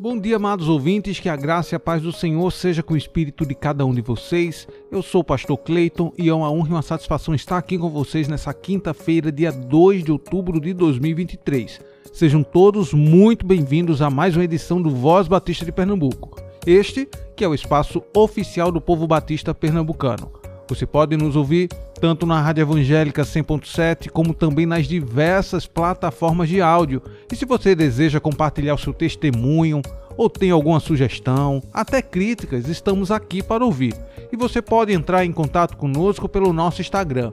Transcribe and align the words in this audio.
Bom 0.00 0.16
dia, 0.16 0.36
amados 0.36 0.68
ouvintes, 0.68 1.18
que 1.18 1.28
a 1.28 1.34
graça 1.34 1.74
e 1.74 1.76
a 1.76 1.80
paz 1.80 2.00
do 2.00 2.12
Senhor 2.12 2.52
seja 2.52 2.84
com 2.84 2.94
o 2.94 2.96
espírito 2.96 3.44
de 3.44 3.52
cada 3.52 3.84
um 3.84 3.92
de 3.92 4.00
vocês. 4.00 4.68
Eu 4.92 5.02
sou 5.02 5.22
o 5.22 5.24
pastor 5.24 5.58
Cleiton 5.58 6.12
e 6.16 6.28
é 6.28 6.32
uma 6.32 6.48
honra 6.48 6.68
e 6.68 6.72
uma 6.72 6.82
satisfação 6.82 7.34
estar 7.34 7.58
aqui 7.58 7.76
com 7.76 7.90
vocês 7.90 8.28
nessa 8.28 8.54
quinta-feira, 8.54 9.32
dia 9.32 9.50
2 9.50 10.04
de 10.04 10.12
outubro 10.12 10.60
de 10.60 10.72
2023. 10.72 11.80
Sejam 12.12 12.44
todos 12.44 12.94
muito 12.94 13.44
bem-vindos 13.44 14.00
a 14.00 14.08
mais 14.08 14.36
uma 14.36 14.44
edição 14.44 14.80
do 14.80 14.90
Voz 14.90 15.26
Batista 15.26 15.64
de 15.64 15.72
Pernambuco. 15.72 16.40
Este 16.64 17.08
que 17.34 17.42
é 17.42 17.48
o 17.48 17.54
espaço 17.54 18.00
oficial 18.14 18.70
do 18.70 18.80
povo 18.80 19.04
batista 19.04 19.52
pernambucano. 19.52 20.37
Você 20.68 20.86
pode 20.86 21.16
nos 21.16 21.34
ouvir 21.34 21.68
tanto 21.98 22.26
na 22.26 22.40
Rádio 22.40 22.62
Evangélica 22.62 23.22
100.7 23.22 24.10
como 24.10 24.34
também 24.34 24.66
nas 24.66 24.86
diversas 24.86 25.66
plataformas 25.66 26.48
de 26.48 26.60
áudio. 26.60 27.02
E 27.32 27.36
se 27.36 27.44
você 27.44 27.74
deseja 27.74 28.20
compartilhar 28.20 28.74
o 28.74 28.78
seu 28.78 28.92
testemunho 28.92 29.80
ou 30.16 30.28
tem 30.28 30.50
alguma 30.50 30.78
sugestão, 30.78 31.62
até 31.72 32.02
críticas, 32.02 32.68
estamos 32.68 33.10
aqui 33.10 33.42
para 33.42 33.64
ouvir. 33.64 33.94
E 34.30 34.36
você 34.36 34.60
pode 34.60 34.92
entrar 34.92 35.24
em 35.24 35.32
contato 35.32 35.76
conosco 35.76 36.28
pelo 36.28 36.52
nosso 36.52 36.82
Instagram, 36.82 37.32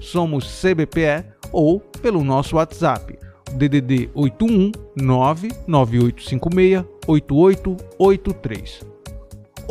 somoscbpe 0.00 1.24
ou 1.52 1.78
pelo 1.78 2.24
nosso 2.24 2.56
WhatsApp, 2.56 3.18
DDD 3.52 4.10
81 4.14 4.72
99856 4.96 6.84
8883. 7.06 8.89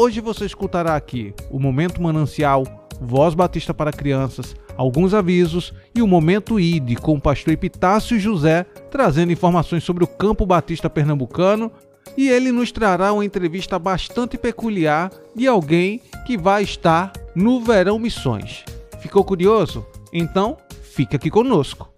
Hoje 0.01 0.21
você 0.21 0.45
escutará 0.45 0.95
aqui 0.95 1.33
o 1.51 1.59
Momento 1.59 2.01
Manancial, 2.01 2.63
Voz 3.01 3.33
Batista 3.33 3.73
para 3.73 3.91
Crianças, 3.91 4.55
alguns 4.77 5.13
avisos 5.13 5.73
e 5.93 6.01
o 6.01 6.07
Momento 6.07 6.57
ID 6.57 6.97
com 6.97 7.15
o 7.15 7.21
pastor 7.21 7.53
Epitácio 7.53 8.17
José 8.17 8.63
trazendo 8.89 9.33
informações 9.33 9.83
sobre 9.83 10.05
o 10.05 10.07
campo 10.07 10.45
batista 10.45 10.89
pernambucano 10.89 11.69
e 12.15 12.29
ele 12.29 12.49
nos 12.49 12.71
trará 12.71 13.11
uma 13.11 13.25
entrevista 13.25 13.77
bastante 13.77 14.37
peculiar 14.37 15.11
de 15.35 15.45
alguém 15.47 15.99
que 16.25 16.37
vai 16.37 16.63
estar 16.63 17.11
no 17.35 17.59
Verão 17.59 17.99
Missões. 17.99 18.63
Ficou 19.01 19.25
curioso? 19.25 19.85
Então, 20.13 20.55
fica 20.81 21.17
aqui 21.17 21.29
conosco. 21.29 21.91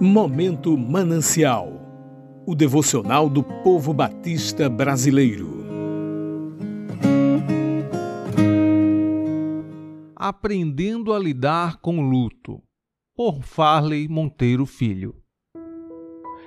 Momento 0.00 0.78
Manancial 0.78 1.81
o 2.46 2.54
devocional 2.54 3.28
do 3.28 3.42
povo 3.42 3.92
batista 3.92 4.68
brasileiro. 4.68 5.62
Aprendendo 10.16 11.12
a 11.12 11.18
lidar 11.18 11.78
com 11.78 12.00
luto, 12.00 12.60
por 13.16 13.42
Farley 13.42 14.08
Monteiro 14.08 14.66
Filho. 14.66 15.14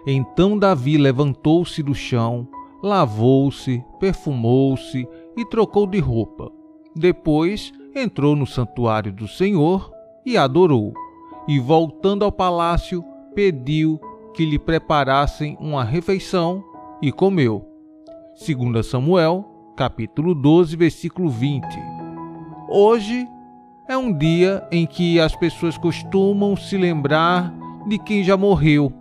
Então 0.07 0.57
Davi 0.57 0.97
levantou-se 0.97 1.81
do 1.81 1.95
chão, 1.95 2.47
lavou-se, 2.83 3.83
perfumou-se 3.99 5.07
e 5.37 5.45
trocou 5.45 5.87
de 5.87 5.99
roupa. 5.99 6.51
Depois 6.95 7.71
entrou 7.95 8.35
no 8.35 8.45
santuário 8.45 9.11
do 9.11 9.27
Senhor 9.27 9.91
e 10.25 10.37
adorou. 10.37 10.93
E 11.47 11.59
voltando 11.59 12.25
ao 12.25 12.31
palácio, 12.31 13.03
pediu 13.33 13.99
que 14.35 14.45
lhe 14.45 14.59
preparassem 14.59 15.57
uma 15.59 15.83
refeição 15.83 16.63
e 17.01 17.11
comeu. 17.11 17.65
2 18.45 18.85
Samuel, 18.85 19.45
capítulo 19.77 20.35
12, 20.35 20.75
versículo 20.75 21.29
20. 21.29 21.65
Hoje 22.67 23.25
é 23.87 23.97
um 23.97 24.11
dia 24.11 24.67
em 24.71 24.85
que 24.85 25.19
as 25.19 25.35
pessoas 25.35 25.77
costumam 25.77 26.55
se 26.55 26.77
lembrar 26.77 27.53
de 27.87 27.97
quem 27.97 28.23
já 28.23 28.35
morreu. 28.35 28.91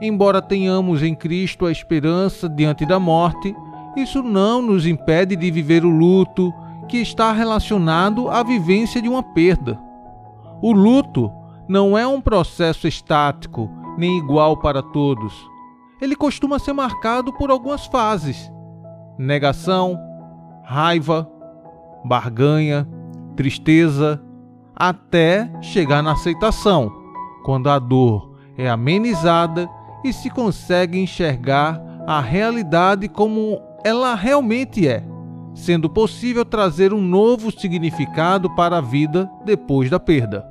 Embora 0.00 0.42
tenhamos 0.42 1.02
em 1.02 1.14
Cristo 1.14 1.66
a 1.66 1.72
esperança 1.72 2.48
diante 2.48 2.84
da 2.84 2.98
morte, 2.98 3.54
isso 3.96 4.22
não 4.22 4.60
nos 4.60 4.86
impede 4.86 5.36
de 5.36 5.50
viver 5.50 5.84
o 5.84 5.90
luto 5.90 6.52
que 6.88 6.96
está 6.96 7.32
relacionado 7.32 8.28
à 8.28 8.42
vivência 8.42 9.00
de 9.00 9.08
uma 9.08 9.22
perda. 9.22 9.78
O 10.60 10.72
luto 10.72 11.30
não 11.68 11.96
é 11.96 12.06
um 12.06 12.20
processo 12.20 12.88
estático 12.88 13.70
nem 13.98 14.16
igual 14.16 14.56
para 14.56 14.80
todos. 14.80 15.34
Ele 16.00 16.14
costuma 16.14 16.60
ser 16.60 16.72
marcado 16.72 17.32
por 17.32 17.50
algumas 17.50 17.84
fases: 17.86 18.50
negação, 19.18 19.98
raiva, 20.64 21.28
barganha, 22.04 22.88
tristeza, 23.34 24.22
até 24.74 25.50
chegar 25.60 26.02
na 26.02 26.12
aceitação, 26.12 26.92
quando 27.44 27.68
a 27.68 27.78
dor 27.80 28.38
é 28.56 28.70
amenizada 28.70 29.68
e 30.04 30.12
se 30.12 30.30
consegue 30.30 30.98
enxergar 30.98 31.82
a 32.06 32.20
realidade 32.20 33.08
como 33.08 33.60
ela 33.84 34.14
realmente 34.14 34.86
é, 34.86 35.04
sendo 35.52 35.90
possível 35.90 36.44
trazer 36.44 36.92
um 36.92 37.00
novo 37.00 37.50
significado 37.50 38.48
para 38.54 38.78
a 38.78 38.80
vida 38.80 39.28
depois 39.44 39.90
da 39.90 39.98
perda. 39.98 40.46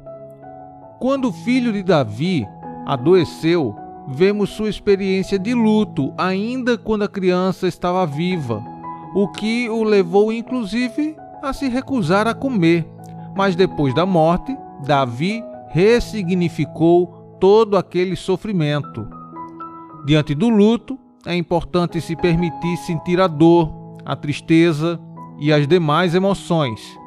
Quando 0.99 1.29
o 1.29 1.33
filho 1.33 1.71
de 1.71 1.83
Davi 1.83 2.45
adoeceu, 2.87 3.75
vemos 4.07 4.51
sua 4.51 4.69
experiência 4.69 5.37
de 5.37 5.53
luto 5.53 6.13
ainda 6.17 6.77
quando 6.77 7.03
a 7.03 7.09
criança 7.09 7.67
estava 7.67 8.05
viva, 8.05 8.63
o 9.13 9.27
que 9.27 9.69
o 9.69 9.83
levou 9.83 10.31
inclusive 10.31 11.13
a 11.43 11.51
se 11.51 11.67
recusar 11.67 12.27
a 12.27 12.33
comer. 12.33 12.87
Mas 13.35 13.57
depois 13.57 13.93
da 13.93 14.05
morte, 14.05 14.57
Davi 14.85 15.43
ressignificou 15.67 17.35
todo 17.41 17.75
aquele 17.75 18.15
sofrimento. 18.15 19.05
Diante 20.05 20.33
do 20.33 20.47
luto, 20.47 20.97
é 21.25 21.35
importante 21.35 21.99
se 21.99 22.15
permitir 22.15 22.77
sentir 22.77 23.19
a 23.19 23.27
dor, 23.27 23.69
a 24.05 24.15
tristeza 24.15 24.97
e 25.37 25.51
as 25.51 25.67
demais 25.67 26.15
emoções. 26.15 26.97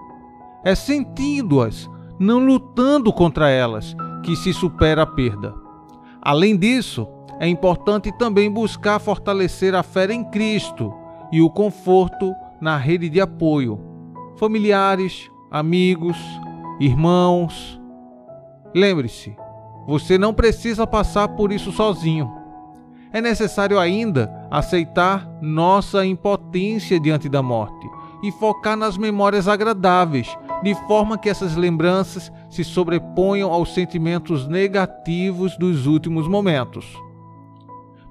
É 0.62 0.74
sentindo-as, 0.74 1.88
não 2.18 2.38
lutando 2.38 3.10
contra 3.10 3.48
elas, 3.48 3.96
que 4.22 4.36
se 4.36 4.52
supera 4.52 5.02
a 5.02 5.06
perda. 5.06 5.69
Além 6.22 6.56
disso, 6.56 7.08
é 7.38 7.48
importante 7.48 8.12
também 8.12 8.50
buscar 8.50 8.98
fortalecer 8.98 9.74
a 9.74 9.82
fé 9.82 10.12
em 10.12 10.22
Cristo 10.24 10.92
e 11.32 11.40
o 11.40 11.48
conforto 11.48 12.34
na 12.60 12.76
rede 12.76 13.08
de 13.08 13.20
apoio, 13.20 13.80
familiares, 14.36 15.30
amigos, 15.50 16.18
irmãos. 16.78 17.80
Lembre-se, 18.74 19.34
você 19.86 20.18
não 20.18 20.34
precisa 20.34 20.86
passar 20.86 21.28
por 21.28 21.50
isso 21.50 21.72
sozinho. 21.72 22.30
É 23.12 23.20
necessário 23.20 23.78
ainda 23.78 24.30
aceitar 24.50 25.26
nossa 25.40 26.04
impotência 26.04 27.00
diante 27.00 27.28
da 27.28 27.42
morte 27.42 27.88
e 28.22 28.30
focar 28.32 28.76
nas 28.76 28.96
memórias 28.96 29.48
agradáveis 29.48 30.36
de 30.62 30.74
forma 30.86 31.16
que 31.16 31.28
essas 31.28 31.56
lembranças 31.56 32.30
se 32.48 32.62
sobreponham 32.62 33.52
aos 33.52 33.72
sentimentos 33.72 34.46
negativos 34.46 35.56
dos 35.56 35.86
últimos 35.86 36.28
momentos. 36.28 36.86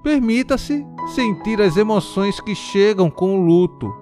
Permita-se 0.01 0.85
sentir 1.13 1.61
as 1.61 1.77
emoções 1.77 2.39
que 2.39 2.55
chegam 2.55 3.09
com 3.09 3.37
o 3.37 3.45
luto. 3.45 3.93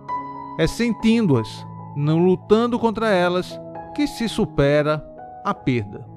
É 0.60 0.68
sentindo-as, 0.68 1.66
não 1.96 2.20
lutando 2.20 2.78
contra 2.78 3.10
elas, 3.10 3.60
que 3.96 4.08
se 4.08 4.30
supera 4.30 5.04
a 5.44 5.54
perda. 5.54 6.08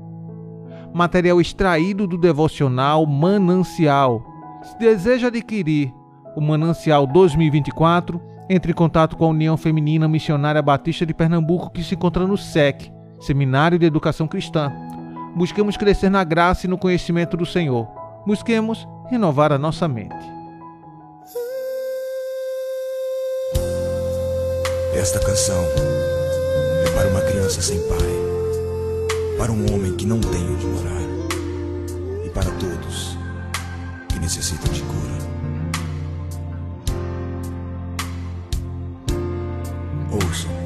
Material 0.92 1.40
extraído 1.40 2.06
do 2.06 2.18
devocional 2.18 3.06
Manancial. 3.06 4.22
Se 4.62 4.78
deseja 4.78 5.28
adquirir 5.28 5.94
o 6.36 6.40
Manancial 6.40 7.06
2024, 7.06 8.20
entre 8.52 8.72
em 8.72 8.74
contato 8.74 9.16
com 9.16 9.26
a 9.26 9.28
União 9.28 9.56
Feminina 9.56 10.08
Missionária 10.08 10.60
Batista 10.60 11.06
de 11.06 11.14
Pernambuco, 11.14 11.70
que 11.70 11.84
se 11.84 11.94
encontra 11.94 12.26
no 12.26 12.36
SEC, 12.36 12.92
Seminário 13.20 13.78
de 13.78 13.86
Educação 13.86 14.26
Cristã. 14.26 14.72
Busquemos 15.36 15.76
crescer 15.76 16.10
na 16.10 16.24
graça 16.24 16.66
e 16.66 16.68
no 16.68 16.76
conhecimento 16.76 17.36
do 17.36 17.46
Senhor. 17.46 17.86
Busquemos 18.26 18.88
renovar 19.08 19.52
a 19.52 19.58
nossa 19.58 19.86
mente. 19.86 20.16
Esta 24.96 25.20
canção 25.20 25.64
é 26.84 26.90
para 26.90 27.08
uma 27.08 27.20
criança 27.20 27.62
sem 27.62 27.78
pai, 27.86 29.38
para 29.38 29.52
um 29.52 29.72
homem 29.72 29.94
que 29.94 30.04
não 30.04 30.20
tem 30.20 30.42
onde 30.52 30.66
morar 30.66 31.00
e 32.26 32.30
para 32.30 32.50
todos 32.50 33.16
que 34.08 34.18
necessitam 34.18 34.72
de 34.72 34.82
cura. 34.82 35.39
Tem 40.10 40.59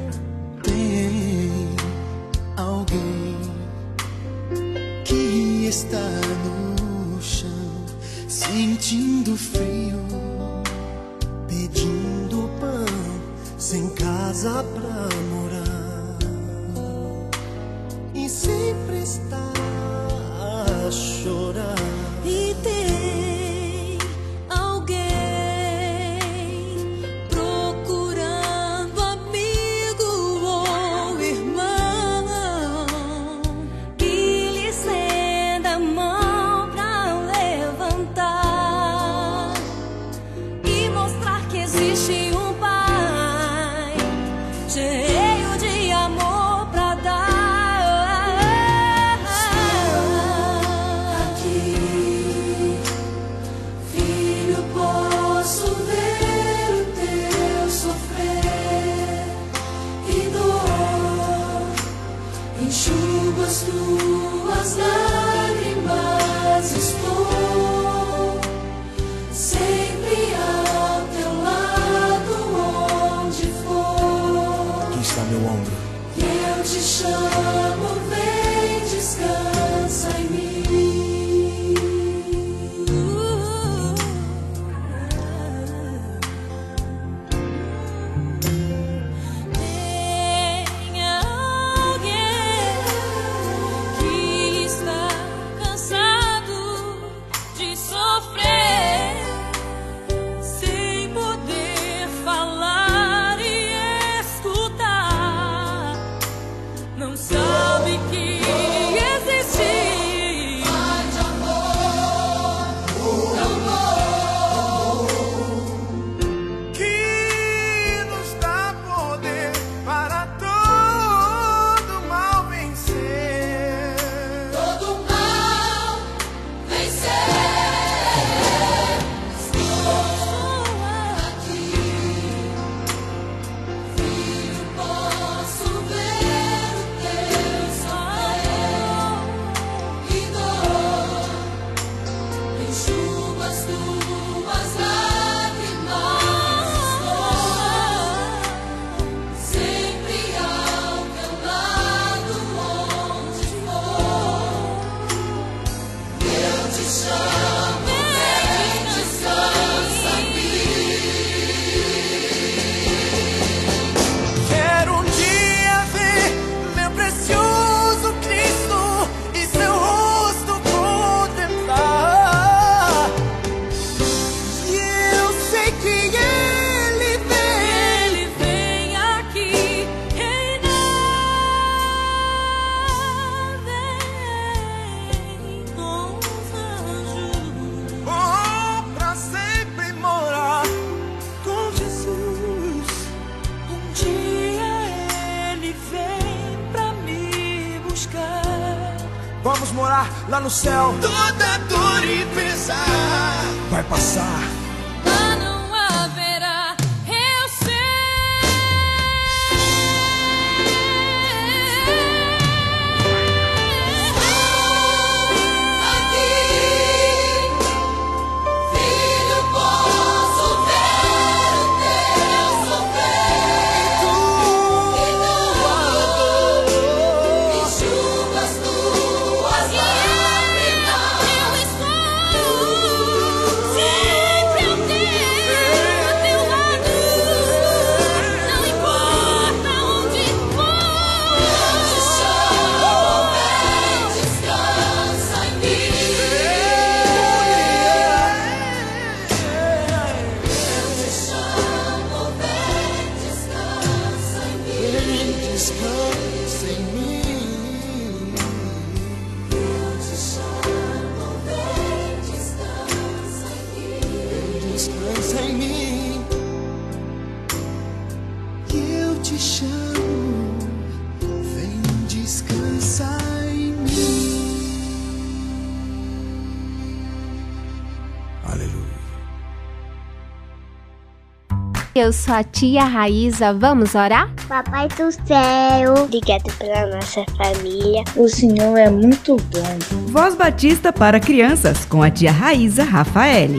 Eu 281.97 282.11
sou 282.11 282.33
a 282.33 282.43
tia 282.43 282.83
Raíza, 282.83 283.53
vamos 283.53 283.95
orar? 283.95 284.29
Papai 284.49 284.89
do 284.89 285.09
céu, 285.13 286.03
obrigado 286.03 286.53
pela 286.57 286.87
nossa 286.87 287.23
família. 287.37 288.03
O 288.17 288.27
Senhor 288.27 288.77
é 288.77 288.89
muito 288.89 289.37
bom. 289.37 290.11
Voz 290.11 290.35
Batista 290.35 290.91
para 290.91 291.21
crianças 291.21 291.85
com 291.85 292.03
a 292.03 292.11
tia 292.11 292.33
Raíza 292.33 292.83
Rafael. 292.83 293.51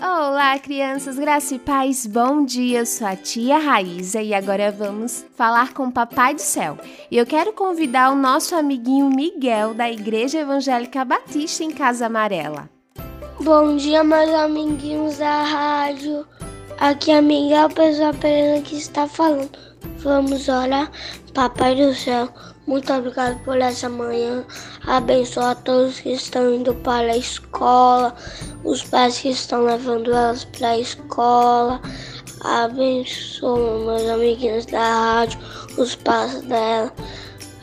Olá, 0.00 0.58
crianças, 0.58 1.16
graças 1.20 1.52
e 1.52 1.58
paz, 1.60 2.04
bom 2.04 2.44
dia. 2.44 2.80
Eu 2.80 2.86
sou 2.86 3.06
a 3.06 3.14
tia 3.14 3.58
Raíza 3.58 4.20
e 4.20 4.34
agora 4.34 4.72
vamos 4.72 5.24
falar 5.36 5.72
com 5.72 5.84
o 5.84 5.92
Papai 5.92 6.34
do 6.34 6.42
Céu. 6.42 6.76
E 7.08 7.16
eu 7.16 7.24
quero 7.24 7.52
convidar 7.52 8.10
o 8.10 8.16
nosso 8.16 8.56
amiguinho 8.56 9.08
Miguel 9.08 9.72
da 9.72 9.88
Igreja 9.88 10.40
Evangélica 10.40 11.04
Batista 11.04 11.62
em 11.62 11.70
Casa 11.70 12.06
Amarela. 12.06 12.81
Bom 13.44 13.76
dia, 13.76 14.04
meus 14.04 14.30
amiguinhos 14.30 15.18
da 15.18 15.42
rádio. 15.42 16.24
Aqui 16.78 17.10
é 17.10 17.20
Miguel 17.20 17.68
Pessoa 17.70 18.14
Pereira 18.14 18.62
que 18.62 18.76
está 18.76 19.08
falando. 19.08 19.58
Vamos 19.98 20.48
orar. 20.48 20.88
Papai 21.34 21.74
do 21.74 21.92
céu, 21.92 22.28
muito 22.68 22.92
obrigado 22.92 23.42
por 23.42 23.60
essa 23.60 23.88
manhã. 23.88 24.44
Abençoa 24.86 25.56
todos 25.56 25.98
que 25.98 26.10
estão 26.10 26.54
indo 26.54 26.72
para 26.72 27.10
a 27.10 27.16
escola, 27.16 28.14
os 28.62 28.84
pais 28.84 29.18
que 29.18 29.30
estão 29.30 29.64
levando 29.64 30.12
elas 30.12 30.44
para 30.44 30.68
a 30.68 30.78
escola. 30.78 31.80
Abençoa 32.42 33.84
meus 33.84 34.08
amiguinhos 34.08 34.66
da 34.66 34.78
rádio, 34.78 35.40
os 35.76 35.96
pais 35.96 36.42
dela. 36.42 36.92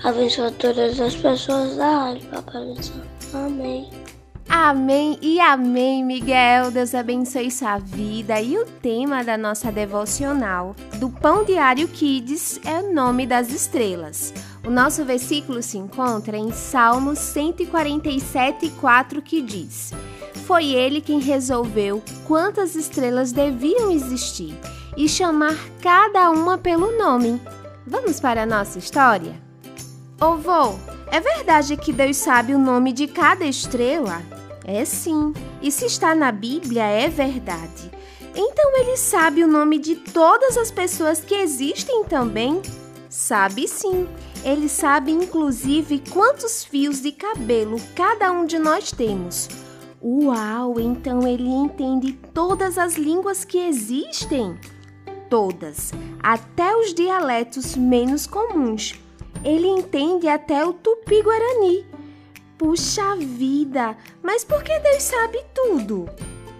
Abençoa 0.04 0.52
todas 0.52 1.00
as 1.00 1.16
pessoas 1.16 1.78
da 1.78 1.90
rádio, 1.90 2.28
Papai 2.28 2.66
do 2.66 2.84
céu. 2.84 3.02
Amém. 3.34 4.09
Amém 4.50 5.18
e 5.22 5.40
amém, 5.40 6.04
Miguel. 6.04 6.72
Deus 6.72 6.96
abençoe 6.96 7.52
sua 7.52 7.78
vida. 7.78 8.42
E 8.42 8.58
o 8.58 8.66
tema 8.66 9.24
da 9.24 9.38
nossa 9.38 9.72
devocional 9.72 10.76
do 10.96 11.08
Pão 11.08 11.46
Diário 11.46 11.88
Kids 11.88 12.60
é 12.66 12.80
o 12.80 12.92
nome 12.92 13.28
das 13.28 13.52
estrelas. 13.52 14.34
O 14.66 14.72
nosso 14.72 15.06
versículo 15.06 15.62
se 15.62 15.78
encontra 15.78 16.36
em 16.36 16.52
Salmos 16.52 17.20
147,4 17.20 19.22
que 19.22 19.40
diz: 19.40 19.94
Foi 20.48 20.66
ele 20.66 21.00
quem 21.00 21.20
resolveu 21.20 22.02
quantas 22.28 22.76
estrelas 22.76 23.32
deviam 23.32 23.92
existir 23.92 24.58
e 24.98 25.08
chamar 25.08 25.56
cada 25.80 26.32
uma 26.32 26.58
pelo 26.58 26.98
nome. 26.98 27.40
Vamos 27.86 28.20
para 28.20 28.42
a 28.42 28.48
nossa 28.48 28.80
história? 28.80 29.40
Ô 30.20 30.38
vô, 30.38 30.74
é 31.12 31.20
verdade 31.20 31.78
que 31.78 31.94
Deus 31.94 32.18
sabe 32.18 32.56
o 32.56 32.60
nome 32.60 32.92
de 32.92 33.06
cada 33.06 33.46
estrela? 33.46 34.39
É 34.66 34.86
sim, 34.86 35.34
e 35.62 35.72
se 35.72 35.86
está 35.86 36.14
na 36.14 36.32
Bíblia, 36.32 36.84
é 36.84 37.08
verdade. 37.08 37.92
Então 38.36 38.78
ele 38.78 38.96
sabe 38.96 39.44
o 39.44 39.48
nome 39.48 39.80
de 39.80 39.96
todas 39.96 40.58
as 40.58 40.72
pessoas 40.72 41.20
que 41.20 41.36
existem 41.36 42.04
também? 42.06 42.62
Sabe 43.10 43.68
sim. 43.68 44.08
Ele 44.44 44.70
sabe 44.70 45.12
inclusive 45.12 46.02
quantos 46.10 46.64
fios 46.64 47.02
de 47.02 47.12
cabelo 47.12 47.78
cada 47.96 48.32
um 48.32 48.46
de 48.46 48.60
nós 48.60 48.92
temos. 48.92 49.50
Uau, 50.02 50.80
então 50.80 51.28
ele 51.28 51.50
entende 51.50 52.14
todas 52.34 52.78
as 52.78 52.96
línguas 52.96 53.44
que 53.44 53.58
existem? 53.58 54.58
Todas, 55.30 55.92
até 56.24 56.74
os 56.76 56.94
dialetos 56.94 57.76
menos 57.76 58.26
comuns. 58.26 58.98
Ele 59.44 59.68
entende 59.68 60.28
até 60.28 60.66
o 60.66 60.72
tupi-guarani. 60.72 61.89
Puxa 62.60 63.16
vida! 63.16 63.96
Mas 64.22 64.44
por 64.44 64.62
que 64.62 64.78
Deus 64.80 65.02
sabe 65.02 65.40
tudo? 65.56 66.10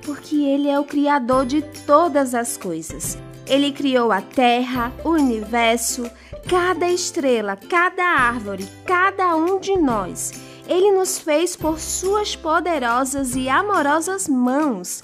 Porque 0.06 0.38
Ele 0.38 0.70
é 0.70 0.80
o 0.80 0.86
Criador 0.86 1.46
de 1.46 1.62
todas 1.86 2.34
as 2.34 2.56
coisas. 2.56 3.18
Ele 3.46 3.74
criou 3.74 4.10
a 4.10 4.22
Terra, 4.22 4.94
o 5.04 5.10
universo, 5.10 6.10
cada 6.50 6.90
estrela, 6.90 7.58
cada 7.58 8.02
árvore, 8.02 8.66
cada 8.86 9.36
um 9.36 9.60
de 9.60 9.76
nós. 9.76 10.32
Ele 10.70 10.90
nos 10.90 11.20
fez 11.20 11.58
por 11.58 11.78
Suas 11.82 12.34
poderosas 12.34 13.36
e 13.36 13.50
amorosas 13.50 14.26
mãos. 14.30 15.02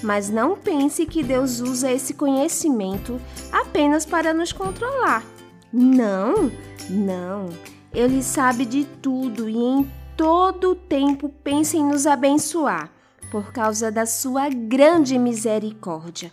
Mas 0.00 0.30
não 0.30 0.56
pense 0.56 1.06
que 1.06 1.24
Deus 1.24 1.58
usa 1.58 1.90
esse 1.90 2.14
conhecimento 2.14 3.20
apenas 3.50 4.06
para 4.06 4.32
nos 4.32 4.52
controlar. 4.52 5.24
Não, 5.72 6.52
não. 6.88 7.48
Ele 7.92 8.22
sabe 8.22 8.64
de 8.64 8.84
tudo 8.84 9.48
e 9.48 9.56
em 9.56 9.90
todo 10.16 10.70
o 10.70 10.74
tempo 10.74 11.28
pensa 11.44 11.76
em 11.76 11.84
nos 11.84 12.06
abençoar, 12.06 12.90
por 13.30 13.52
causa 13.52 13.90
da 13.90 14.06
sua 14.06 14.48
grande 14.48 15.18
misericórdia. 15.18 16.32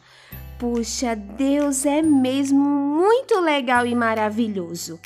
Puxa, 0.58 1.16
Deus 1.16 1.86
é 1.86 2.02
mesmo 2.02 2.60
muito 2.60 3.40
legal 3.42 3.86
e 3.86 3.94
maravilhoso. 3.94 5.00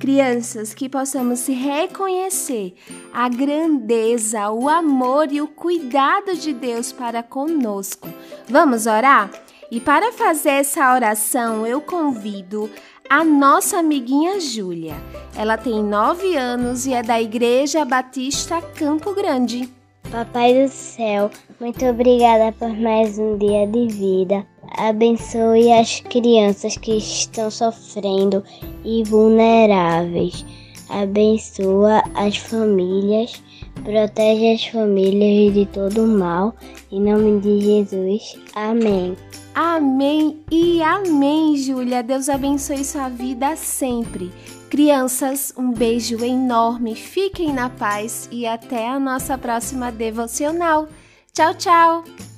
Crianças, 0.00 0.74
que 0.74 0.88
possamos 0.88 1.46
reconhecer 1.46 2.74
a 3.14 3.28
grandeza, 3.28 4.50
o 4.50 4.68
amor 4.68 5.30
e 5.30 5.40
o 5.40 5.46
cuidado 5.46 6.34
de 6.34 6.52
Deus 6.52 6.92
para 6.92 7.22
conosco. 7.22 8.08
Vamos 8.48 8.86
orar? 8.86 9.30
E 9.70 9.80
para 9.80 10.12
fazer 10.12 10.50
essa 10.50 10.92
oração, 10.92 11.66
eu 11.66 11.80
convido 11.80 12.70
a 13.08 13.24
nossa 13.24 13.78
amiguinha 13.78 14.40
Júlia. 14.40 14.94
Ela 15.36 15.56
tem 15.56 15.82
nove 15.82 16.36
anos 16.36 16.86
e 16.86 16.94
é 16.94 17.02
da 17.02 17.20
Igreja 17.20 17.84
Batista 17.84 18.60
Campo 18.60 19.14
Grande. 19.14 19.68
Papai 20.10 20.62
do 20.62 20.70
céu, 20.70 21.30
muito 21.60 21.84
obrigada 21.84 22.52
por 22.52 22.72
mais 22.76 23.18
um 23.18 23.36
dia 23.36 23.66
de 23.66 23.88
vida. 23.88 24.46
Abençoe 24.78 25.72
as 25.72 26.00
crianças 26.00 26.76
que 26.76 26.96
estão 26.96 27.50
sofrendo 27.50 28.42
e 28.84 29.02
vulneráveis. 29.04 30.44
Abençoa 30.88 32.02
as 32.14 32.36
famílias, 32.36 33.42
protege 33.82 34.54
as 34.54 34.64
famílias 34.66 35.54
de 35.54 35.66
todo 35.66 36.06
mal. 36.06 36.54
Em 36.90 37.00
nome 37.00 37.40
de 37.40 37.60
Jesus. 37.60 38.38
Amém. 38.54 39.16
Amém 39.58 40.44
e 40.52 40.82
amém, 40.82 41.56
Júlia. 41.56 42.02
Deus 42.02 42.28
abençoe 42.28 42.84
sua 42.84 43.08
vida 43.08 43.56
sempre. 43.56 44.30
Crianças, 44.68 45.50
um 45.56 45.72
beijo 45.72 46.22
enorme, 46.22 46.94
fiquem 46.94 47.54
na 47.54 47.70
paz 47.70 48.28
e 48.30 48.46
até 48.46 48.86
a 48.86 49.00
nossa 49.00 49.38
próxima 49.38 49.90
devocional. 49.90 50.86
Tchau, 51.32 51.54
tchau! 51.54 52.35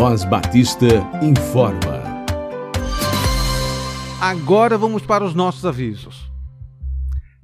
Voz 0.00 0.24
Batista 0.24 0.86
informa. 1.20 2.00
Agora 4.18 4.78
vamos 4.78 5.02
para 5.02 5.22
os 5.22 5.34
nossos 5.34 5.66
avisos. 5.66 6.32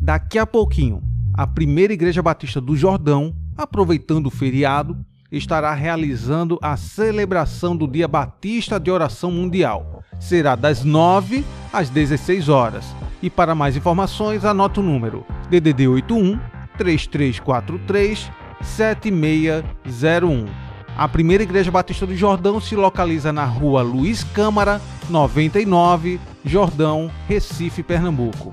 Daqui 0.00 0.38
a 0.38 0.46
pouquinho, 0.46 1.02
a 1.34 1.46
primeira 1.46 1.92
Igreja 1.92 2.22
Batista 2.22 2.58
do 2.58 2.74
Jordão, 2.74 3.36
aproveitando 3.58 4.28
o 4.28 4.30
feriado, 4.30 4.96
estará 5.30 5.74
realizando 5.74 6.58
a 6.62 6.78
celebração 6.78 7.76
do 7.76 7.86
Dia 7.86 8.08
Batista 8.08 8.80
de 8.80 8.90
Oração 8.90 9.30
Mundial. 9.30 10.02
Será 10.18 10.56
das 10.56 10.82
9 10.82 11.44
às 11.70 11.90
16 11.90 12.48
horas. 12.48 12.86
E 13.22 13.28
para 13.28 13.54
mais 13.54 13.76
informações, 13.76 14.46
anote 14.46 14.80
o 14.80 14.82
número 14.82 15.26
DDD 15.50 15.88
81 15.88 16.40
3343 16.78 18.30
7601. 18.62 20.65
A 20.96 21.06
primeira 21.06 21.42
Igreja 21.42 21.70
Batista 21.70 22.06
do 22.06 22.16
Jordão 22.16 22.58
se 22.58 22.74
localiza 22.74 23.30
na 23.30 23.44
rua 23.44 23.82
Luiz 23.82 24.24
Câmara, 24.24 24.80
99, 25.10 26.18
Jordão, 26.42 27.10
Recife, 27.28 27.82
Pernambuco. 27.82 28.50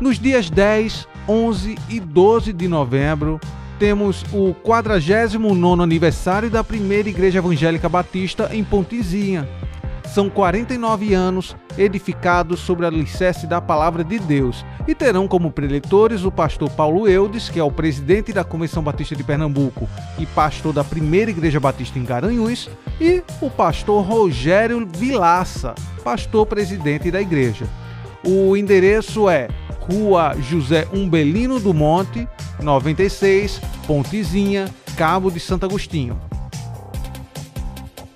Nos 0.00 0.18
dias 0.18 0.50
10, 0.50 1.06
11 1.28 1.78
e 1.88 2.00
12 2.00 2.52
de 2.52 2.66
novembro, 2.66 3.40
temos 3.78 4.24
o 4.32 4.52
49º 4.52 5.80
aniversário 5.80 6.50
da 6.50 6.64
primeira 6.64 7.08
Igreja 7.08 7.38
Evangélica 7.38 7.88
Batista 7.88 8.50
em 8.52 8.64
Pontezinha. 8.64 9.48
São 10.12 10.30
49 10.30 11.12
anos 11.12 11.56
edificados 11.76 12.60
sobre 12.60 12.86
a 12.86 12.88
alicerce 12.88 13.46
da 13.46 13.60
Palavra 13.60 14.02
de 14.02 14.18
Deus 14.18 14.64
e 14.88 14.94
terão 14.94 15.28
como 15.28 15.50
preletores 15.50 16.24
o 16.24 16.32
pastor 16.32 16.70
Paulo 16.70 17.06
Eudes, 17.06 17.48
que 17.48 17.58
é 17.58 17.62
o 17.62 17.70
presidente 17.70 18.32
da 18.32 18.44
Convenção 18.44 18.82
Batista 18.82 19.14
de 19.14 19.24
Pernambuco 19.24 19.88
e 20.18 20.24
pastor 20.24 20.72
da 20.72 20.82
primeira 20.82 21.30
Igreja 21.30 21.60
Batista 21.60 21.98
em 21.98 22.04
Garanhuns, 22.04 22.70
e 23.00 23.22
o 23.40 23.50
pastor 23.50 24.04
Rogério 24.04 24.86
Vilaça, 24.86 25.74
pastor 26.02 26.46
presidente 26.46 27.10
da 27.10 27.20
igreja. 27.20 27.66
O 28.24 28.56
endereço 28.56 29.28
é 29.28 29.48
Rua 29.80 30.34
José 30.40 30.88
Umbelino 30.92 31.60
do 31.60 31.74
Monte, 31.74 32.26
96, 32.62 33.60
Pontezinha, 33.86 34.66
Cabo 34.96 35.30
de 35.30 35.38
Santo 35.38 35.66
Agostinho. 35.66 36.18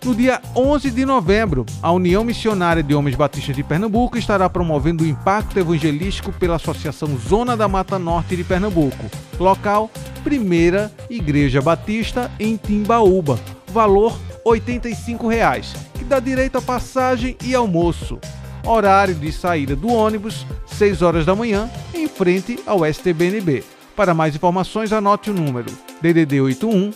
No 0.02 0.14
dia 0.14 0.40
11 0.56 0.90
de 0.90 1.04
novembro, 1.04 1.66
a 1.82 1.92
União 1.92 2.24
Missionária 2.24 2.82
de 2.82 2.94
Homens 2.94 3.16
Batistas 3.16 3.54
de 3.54 3.62
Pernambuco 3.62 4.16
estará 4.16 4.48
promovendo 4.48 5.04
o 5.04 5.06
impacto 5.06 5.58
evangelístico 5.58 6.32
pela 6.32 6.56
Associação 6.56 7.18
Zona 7.18 7.54
da 7.54 7.68
Mata 7.68 7.98
Norte 7.98 8.34
de 8.34 8.42
Pernambuco. 8.42 9.10
Local: 9.38 9.90
Primeira 10.24 10.90
Igreja 11.10 11.60
Batista 11.60 12.30
em 12.40 12.56
Timbaúba. 12.56 13.38
Valor 13.68 14.18
85 14.42 15.28
reais, 15.28 15.74
que 15.94 16.04
dá 16.04 16.18
direito 16.18 16.56
a 16.56 16.62
passagem 16.62 17.36
e 17.44 17.54
almoço. 17.54 18.18
Horário 18.64 19.14
de 19.14 19.30
saída 19.30 19.76
do 19.76 19.88
ônibus, 19.88 20.46
6 20.66 21.02
horas 21.02 21.26
da 21.26 21.36
manhã, 21.36 21.70
em 21.92 22.08
frente 22.08 22.58
ao 22.66 22.86
STBNB. 22.86 23.62
Para 23.94 24.14
mais 24.14 24.34
informações, 24.34 24.94
anote 24.94 25.30
o 25.30 25.34
número 25.34 25.70
DDD 26.00 26.40
81 26.40 26.90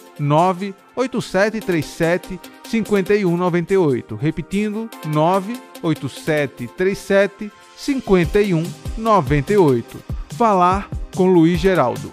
98737 0.96 2.40
5198. 2.64 4.16
Repetindo, 4.16 4.88
98737 5.06 7.52
5198. 7.76 9.98
Falar 10.30 10.88
com 11.14 11.26
Luiz 11.26 11.60
Geraldo. 11.60 12.10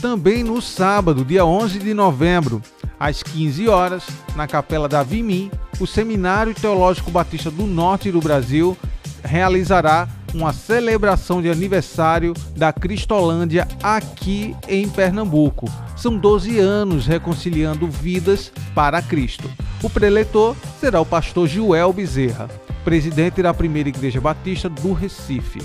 Também 0.00 0.44
no 0.44 0.60
sábado, 0.60 1.24
dia 1.24 1.44
11 1.46 1.78
de 1.78 1.94
novembro, 1.94 2.60
às 3.00 3.22
15 3.22 3.68
horas, 3.68 4.04
na 4.36 4.46
Capela 4.46 4.86
da 4.86 5.02
Vimim, 5.02 5.50
o 5.80 5.86
Seminário 5.86 6.52
Teológico 6.54 7.10
Batista 7.10 7.50
do 7.50 7.66
Norte 7.66 8.12
do 8.12 8.20
Brasil 8.20 8.76
realizará 9.22 10.06
uma 10.34 10.52
celebração 10.52 11.40
de 11.40 11.48
aniversário 11.48 12.34
da 12.56 12.72
Cristolândia 12.72 13.66
aqui 13.82 14.54
em 14.68 14.88
Pernambuco. 14.88 15.70
São 15.96 16.18
12 16.18 16.58
anos 16.58 17.06
reconciliando 17.06 17.86
vidas 17.86 18.52
para 18.74 19.00
Cristo. 19.00 19.48
O 19.82 19.88
preletor 19.88 20.56
será 20.80 21.00
o 21.00 21.06
pastor 21.06 21.46
Joel 21.46 21.92
Bezerra, 21.92 22.48
presidente 22.84 23.40
da 23.40 23.54
primeira 23.54 23.88
Igreja 23.88 24.20
Batista 24.20 24.68
do 24.68 24.92
Recife. 24.92 25.62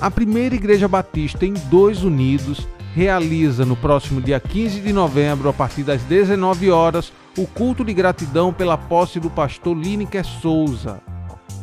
A 0.00 0.10
primeira 0.10 0.54
Igreja 0.54 0.88
Batista 0.88 1.44
em 1.44 1.54
Dois 1.70 2.02
Unidos 2.02 2.66
realiza 2.94 3.64
no 3.64 3.76
próximo 3.76 4.22
dia 4.22 4.40
15 4.40 4.80
de 4.80 4.92
novembro, 4.92 5.48
a 5.48 5.52
partir 5.52 5.82
das 5.82 6.02
19 6.02 6.70
horas, 6.70 7.12
o 7.36 7.46
culto 7.46 7.84
de 7.84 7.92
gratidão 7.92 8.52
pela 8.52 8.78
posse 8.78 9.20
do 9.20 9.28
pastor 9.28 9.76
Lineker 9.76 10.24
Souza. 10.24 11.02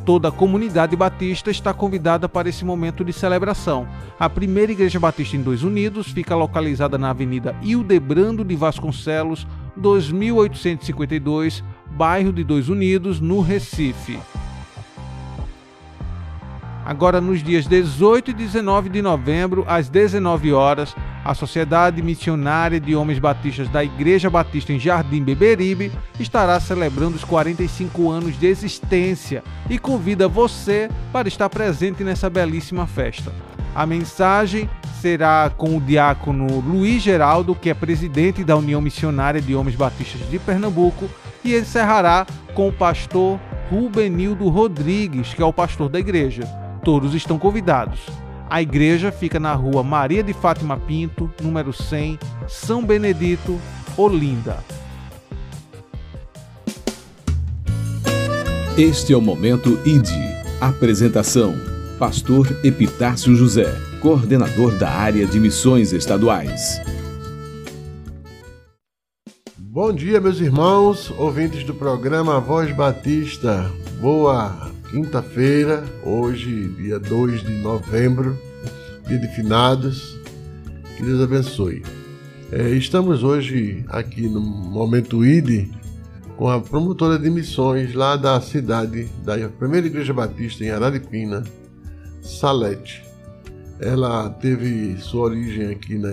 Toda 0.05 0.27
a 0.27 0.31
comunidade 0.31 0.97
batista 0.97 1.49
está 1.49 1.73
convidada 1.73 2.27
para 2.27 2.49
esse 2.49 2.65
momento 2.65 3.05
de 3.05 3.13
celebração. 3.13 3.87
A 4.19 4.29
primeira 4.29 4.73
Igreja 4.73 4.99
Batista 4.99 5.37
em 5.37 5.41
Dois 5.41 5.63
Unidos 5.63 6.11
fica 6.11 6.35
localizada 6.35 6.97
na 6.97 7.11
Avenida 7.11 7.55
Hildebrando 7.61 8.43
de 8.43 8.53
Vasconcelos, 8.53 9.47
2852, 9.77 11.63
bairro 11.91 12.33
de 12.33 12.43
Dois 12.43 12.67
Unidos, 12.67 13.21
no 13.21 13.39
Recife. 13.39 14.19
Agora, 16.85 17.21
nos 17.21 17.41
dias 17.41 17.65
18 17.65 18.31
e 18.31 18.33
19 18.33 18.89
de 18.89 19.01
novembro, 19.01 19.63
às 19.69 19.87
19 19.87 20.51
horas, 20.51 20.93
a 21.23 21.33
Sociedade 21.33 22.01
Missionária 22.01 22.79
de 22.79 22.95
Homens 22.95 23.19
Batistas 23.19 23.69
da 23.69 23.83
Igreja 23.83 24.29
Batista 24.29 24.73
em 24.73 24.79
Jardim 24.79 25.23
Beberibe 25.23 25.91
estará 26.19 26.59
celebrando 26.59 27.15
os 27.15 27.23
45 27.23 28.11
anos 28.11 28.37
de 28.37 28.47
existência 28.47 29.43
e 29.69 29.79
convida 29.79 30.27
você 30.27 30.89
para 31.11 31.27
estar 31.27 31.49
presente 31.49 32.03
nessa 32.03 32.29
belíssima 32.29 32.85
festa. 32.85 33.31
A 33.73 33.85
mensagem 33.85 34.69
será 35.01 35.49
com 35.49 35.77
o 35.77 35.81
diácono 35.81 36.59
Luiz 36.59 37.01
Geraldo, 37.01 37.55
que 37.55 37.69
é 37.69 37.73
presidente 37.73 38.43
da 38.43 38.55
União 38.55 38.79
Missionária 38.79 39.41
de 39.41 39.55
Homens 39.55 39.75
Batistas 39.75 40.29
de 40.29 40.37
Pernambuco, 40.39 41.09
e 41.43 41.55
encerrará 41.55 42.25
com 42.53 42.69
o 42.69 42.73
pastor 42.73 43.39
Rubenildo 43.69 44.47
Rodrigues, 44.49 45.33
que 45.33 45.41
é 45.41 45.45
o 45.45 45.51
pastor 45.51 45.89
da 45.89 45.99
igreja. 45.99 46.43
Todos 46.83 47.13
estão 47.15 47.39
convidados. 47.39 48.22
A 48.49 48.61
igreja 48.61 49.11
fica 49.11 49.39
na 49.39 49.53
rua 49.53 49.83
Maria 49.83 50.21
de 50.23 50.33
Fátima 50.33 50.77
Pinto, 50.77 51.31
número 51.41 51.73
100, 51.73 52.19
São 52.47 52.85
Benedito, 52.85 53.59
Olinda. 53.97 54.63
Este 58.77 59.13
é 59.13 59.17
o 59.17 59.21
Momento 59.21 59.79
ID. 59.85 60.09
Apresentação: 60.59 61.53
Pastor 61.97 62.47
Epitácio 62.63 63.35
José, 63.35 63.71
coordenador 64.01 64.77
da 64.77 64.89
área 64.89 65.25
de 65.25 65.39
missões 65.39 65.93
estaduais. 65.93 66.81
Bom 69.57 69.91
dia, 69.91 70.21
meus 70.21 70.39
irmãos, 70.39 71.11
ouvintes 71.17 71.63
do 71.63 71.73
programa 71.73 72.39
Voz 72.39 72.71
Batista. 72.75 73.71
Boa 73.99 74.72
quinta-feira, 74.93 75.83
hoje, 76.03 76.67
dia 76.77 76.99
2 76.99 77.41
de 77.41 77.51
novembro, 77.63 78.37
dia 79.07 79.17
de 79.17 79.27
finados. 79.29 80.19
Que 80.95 81.01
Deus 81.01 81.19
abençoe. 81.19 81.81
É, 82.51 82.69
estamos 82.69 83.23
hoje 83.23 83.83
aqui 83.87 84.29
no 84.29 84.39
Momento 84.39 85.25
ID 85.25 85.67
com 86.37 86.47
a 86.47 86.61
promotora 86.61 87.17
de 87.17 87.27
missões 87.27 87.95
lá 87.95 88.15
da 88.15 88.39
cidade, 88.39 89.09
da 89.25 89.49
primeira 89.49 89.87
Igreja 89.87 90.13
Batista 90.13 90.63
em 90.63 90.69
Araripina, 90.69 91.43
Salete. 92.21 93.03
Ela 93.79 94.29
teve 94.29 94.95
sua 94.99 95.23
origem 95.23 95.71
aqui 95.71 95.97
na, 95.97 96.11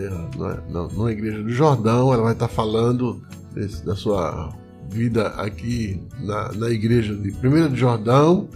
na, 0.71 0.89
na 0.89 1.13
Igreja 1.13 1.43
do 1.43 1.51
Jordão, 1.51 2.15
ela 2.15 2.23
vai 2.23 2.33
estar 2.33 2.49
falando 2.49 3.23
desse, 3.53 3.85
da 3.85 3.95
sua 3.95 4.49
vida 4.89 5.29
aqui 5.29 6.03
na, 6.21 6.51
na 6.53 6.71
igreja 6.71 7.15
de 7.15 7.31
Primeira 7.33 7.69
de 7.69 7.77
Jordão 7.77 8.49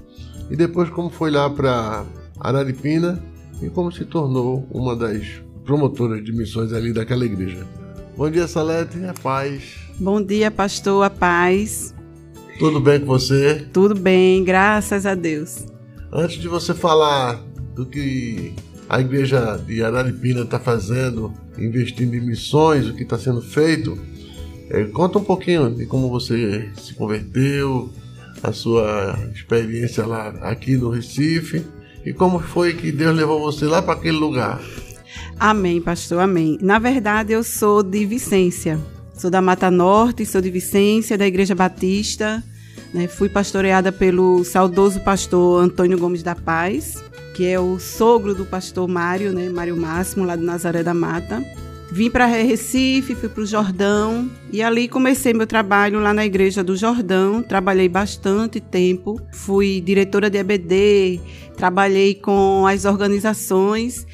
e 0.50 0.56
depois 0.56 0.90
como 0.90 1.10
foi 1.10 1.30
lá 1.30 1.48
para 1.48 2.04
Araripina 2.38 3.22
e 3.62 3.68
como 3.70 3.90
se 3.90 4.04
tornou 4.04 4.66
uma 4.70 4.94
das 4.94 5.42
promotoras 5.64 6.24
de 6.24 6.32
missões 6.32 6.72
ali 6.72 6.92
daquela 6.92 7.24
igreja. 7.24 7.66
Bom 8.16 8.30
dia, 8.30 8.46
Salete, 8.46 9.04
a 9.04 9.14
paz. 9.14 9.76
Bom 9.98 10.22
dia, 10.22 10.50
pastor, 10.50 11.04
a 11.04 11.10
paz. 11.10 11.94
Tudo 12.58 12.78
bem 12.80 13.00
com 13.00 13.06
você? 13.06 13.66
Tudo 13.72 13.94
bem, 13.94 14.44
graças 14.44 15.06
a 15.06 15.14
Deus. 15.14 15.66
Antes 16.12 16.40
de 16.40 16.46
você 16.46 16.72
falar 16.72 17.42
do 17.74 17.84
que 17.84 18.54
a 18.88 19.00
igreja 19.00 19.56
de 19.66 19.82
Araripina 19.82 20.42
está 20.42 20.60
fazendo, 20.60 21.32
investindo 21.58 22.14
em 22.14 22.20
missões, 22.20 22.86
o 22.86 22.94
que 22.94 23.02
está 23.02 23.18
sendo 23.18 23.42
feito, 23.42 23.98
é, 24.70 24.84
conta 24.84 25.18
um 25.18 25.24
pouquinho 25.24 25.74
de 25.74 25.86
como 25.86 26.08
você 26.08 26.70
se 26.76 26.94
converteu, 26.94 27.90
a 28.44 28.52
sua 28.52 29.18
experiência 29.34 30.04
lá 30.06 30.28
aqui 30.42 30.76
no 30.76 30.90
Recife 30.90 31.64
e 32.04 32.12
como 32.12 32.38
foi 32.38 32.74
que 32.74 32.92
Deus 32.92 33.16
levou 33.16 33.40
você 33.40 33.64
lá 33.64 33.80
para 33.80 33.94
aquele 33.94 34.18
lugar. 34.18 34.60
Amém, 35.40 35.80
pastor, 35.80 36.20
amém. 36.20 36.58
Na 36.60 36.78
verdade, 36.78 37.32
eu 37.32 37.42
sou 37.42 37.82
de 37.82 38.04
Vicência. 38.04 38.78
Sou 39.16 39.30
da 39.30 39.40
Mata 39.40 39.70
Norte, 39.70 40.26
sou 40.26 40.40
de 40.40 40.50
Vicência, 40.50 41.16
da 41.16 41.26
Igreja 41.26 41.54
Batista. 41.54 42.42
né? 42.92 43.08
Fui 43.08 43.28
pastoreada 43.28 43.90
pelo 43.90 44.44
saudoso 44.44 45.00
pastor 45.00 45.62
Antônio 45.62 45.98
Gomes 45.98 46.22
da 46.22 46.34
Paz, 46.34 47.02
que 47.34 47.46
é 47.46 47.58
o 47.58 47.78
sogro 47.78 48.34
do 48.34 48.44
pastor 48.44 48.86
Mário, 48.86 49.32
né? 49.32 49.48
Mário 49.48 49.76
Máximo, 49.76 50.24
lá 50.24 50.36
do 50.36 50.44
Nazaré 50.44 50.82
da 50.82 50.92
Mata. 50.92 51.42
Vim 51.94 52.10
para 52.10 52.26
Recife, 52.26 53.14
fui 53.14 53.28
para 53.28 53.44
o 53.44 53.46
Jordão 53.46 54.28
e 54.52 54.60
ali 54.60 54.88
comecei 54.88 55.32
meu 55.32 55.46
trabalho 55.46 56.00
lá 56.00 56.12
na 56.12 56.26
Igreja 56.26 56.64
do 56.64 56.74
Jordão. 56.74 57.40
Trabalhei 57.40 57.88
bastante 57.88 58.60
tempo, 58.60 59.20
fui 59.32 59.80
diretora 59.80 60.28
de 60.28 60.36
EBD, 60.36 61.20
trabalhei 61.56 62.16
com 62.16 62.66
as 62.66 62.84
organizações, 62.84 64.04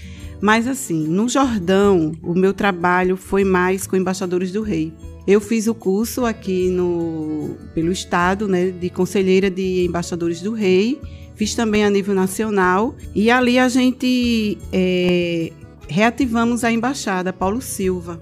mas 0.42 0.68
assim, 0.68 1.08
no 1.08 1.26
Jordão, 1.26 2.12
o 2.22 2.34
meu 2.34 2.52
trabalho 2.52 3.16
foi 3.16 3.44
mais 3.44 3.86
com 3.86 3.96
embaixadores 3.96 4.52
do 4.52 4.60
rei. 4.60 4.92
Eu 5.26 5.40
fiz 5.40 5.66
o 5.66 5.74
curso 5.74 6.26
aqui 6.26 6.68
no 6.68 7.56
pelo 7.74 7.90
estado, 7.90 8.46
né, 8.46 8.72
de 8.72 8.90
conselheira 8.90 9.48
de 9.50 9.86
embaixadores 9.86 10.42
do 10.42 10.52
rei. 10.52 11.00
Fiz 11.34 11.54
também 11.54 11.82
a 11.82 11.88
nível 11.88 12.14
nacional 12.14 12.94
e 13.14 13.30
ali 13.30 13.58
a 13.58 13.70
gente 13.70 14.58
é, 14.70 15.50
reativamos 15.90 16.62
a 16.62 16.70
embaixada 16.70 17.32
Paulo 17.32 17.60
Silva 17.60 18.20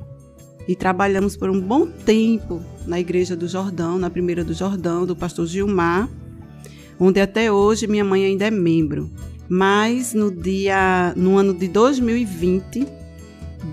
e 0.67 0.75
trabalhamos 0.75 1.37
por 1.37 1.51
um 1.51 1.61
bom 1.61 1.87
tempo 1.87 2.63
na 2.87 2.99
Igreja 2.99 3.37
do 3.37 3.47
Jordão, 3.47 3.99
na 3.99 4.09
primeira 4.09 4.43
do 4.43 4.55
Jordão, 4.55 5.05
do 5.05 5.15
pastor 5.15 5.47
Gilmar, 5.47 6.09
onde 6.99 7.21
até 7.21 7.53
hoje 7.53 7.87
minha 7.87 8.05
mãe 8.05 8.25
ainda 8.25 8.47
é 8.47 8.51
membro. 8.51 9.11
Mas 9.49 10.15
no 10.15 10.31
dia, 10.31 11.13
no 11.15 11.37
ano 11.37 11.55
de 11.55 11.69
2020, 11.69 12.87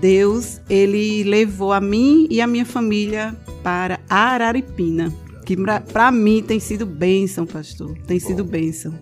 Deus 0.00 0.60
ele 0.68 1.24
levou 1.24 1.72
a 1.72 1.80
mim 1.80 2.26
e 2.30 2.40
a 2.40 2.46
minha 2.46 2.66
família 2.66 3.34
para 3.62 3.98
Araripina, 4.08 5.12
que 5.44 5.56
para 5.92 6.12
mim 6.12 6.42
tem 6.42 6.60
sido 6.60 6.84
bênção, 6.84 7.46
pastor, 7.46 7.96
tem 8.06 8.20
sido 8.20 8.44
bênção. 8.44 8.94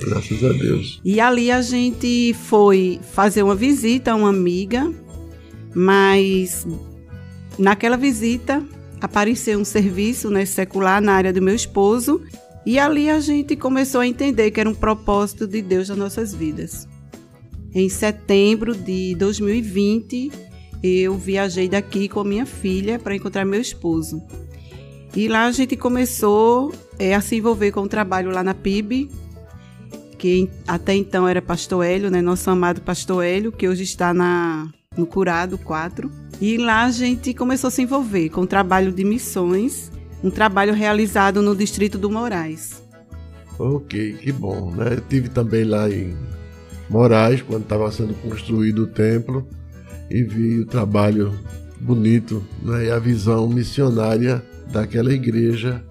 Graças 0.00 0.42
a 0.44 0.52
Deus. 0.52 1.00
E 1.04 1.20
ali 1.20 1.50
a 1.50 1.62
gente 1.62 2.34
foi 2.34 3.00
fazer 3.12 3.42
uma 3.42 3.54
visita 3.54 4.12
a 4.12 4.14
uma 4.14 4.30
amiga, 4.30 4.92
mas 5.74 6.66
naquela 7.58 7.96
visita 7.96 8.62
apareceu 9.00 9.58
um 9.58 9.64
serviço 9.64 10.30
né, 10.30 10.44
secular 10.44 11.00
na 11.00 11.12
área 11.12 11.32
do 11.32 11.42
meu 11.42 11.54
esposo 11.54 12.22
e 12.64 12.78
ali 12.78 13.08
a 13.08 13.20
gente 13.20 13.56
começou 13.56 14.00
a 14.00 14.06
entender 14.06 14.50
que 14.50 14.60
era 14.60 14.68
um 14.68 14.74
propósito 14.74 15.46
de 15.46 15.62
Deus 15.62 15.88
nas 15.88 15.98
nossas 15.98 16.34
vidas. 16.34 16.86
Em 17.74 17.88
setembro 17.88 18.74
de 18.74 19.14
2020, 19.14 20.30
eu 20.82 21.16
viajei 21.16 21.68
daqui 21.68 22.08
com 22.08 22.24
minha 22.24 22.44
filha 22.44 22.98
para 22.98 23.14
encontrar 23.14 23.44
meu 23.44 23.60
esposo. 23.60 24.22
E 25.14 25.28
lá 25.28 25.46
a 25.46 25.52
gente 25.52 25.76
começou 25.76 26.72
é, 26.98 27.14
a 27.14 27.20
se 27.20 27.36
envolver 27.36 27.72
com 27.72 27.82
o 27.82 27.88
trabalho 27.88 28.30
lá 28.30 28.42
na 28.42 28.54
PIB, 28.54 29.08
que 30.20 30.50
até 30.68 30.94
então 30.94 31.26
era 31.26 31.40
Pastor 31.40 31.82
Hélio, 31.82 32.10
né? 32.10 32.20
Nosso 32.20 32.50
amado 32.50 32.82
Pastor 32.82 33.24
Hélio, 33.24 33.50
que 33.50 33.66
hoje 33.66 33.84
está 33.84 34.12
na, 34.12 34.68
no 34.94 35.06
Curado 35.06 35.56
4. 35.56 36.10
E 36.38 36.58
lá 36.58 36.84
a 36.84 36.90
gente 36.90 37.32
começou 37.32 37.68
a 37.68 37.70
se 37.70 37.80
envolver 37.80 38.28
com 38.28 38.42
o 38.42 38.46
trabalho 38.46 38.92
de 38.92 39.02
missões, 39.02 39.90
um 40.22 40.30
trabalho 40.30 40.74
realizado 40.74 41.40
no 41.40 41.56
distrito 41.56 41.96
do 41.96 42.10
Moraes. 42.10 42.82
Ok, 43.58 44.18
que 44.20 44.30
bom, 44.30 44.70
né? 44.72 44.94
Eu 44.96 45.00
tive 45.00 45.30
também 45.30 45.64
lá 45.64 45.88
em 45.88 46.14
Moraes, 46.90 47.40
quando 47.40 47.62
estava 47.62 47.90
sendo 47.90 48.12
construído 48.14 48.82
o 48.82 48.86
templo, 48.86 49.48
e 50.10 50.22
vi 50.22 50.58
o 50.58 50.66
trabalho 50.66 51.32
bonito 51.80 52.44
né? 52.62 52.86
e 52.86 52.90
a 52.90 52.98
visão 52.98 53.48
missionária 53.48 54.44
daquela 54.70 55.14
igreja 55.14 55.82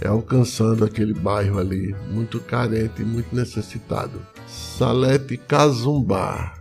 é 0.00 0.08
alcançando 0.08 0.84
aquele 0.84 1.14
bairro 1.14 1.58
ali, 1.58 1.94
muito 2.12 2.40
carente 2.40 3.02
e 3.02 3.04
muito 3.04 3.34
necessitado. 3.34 4.20
Salete 4.46 5.36
Cazumbá. 5.36 6.54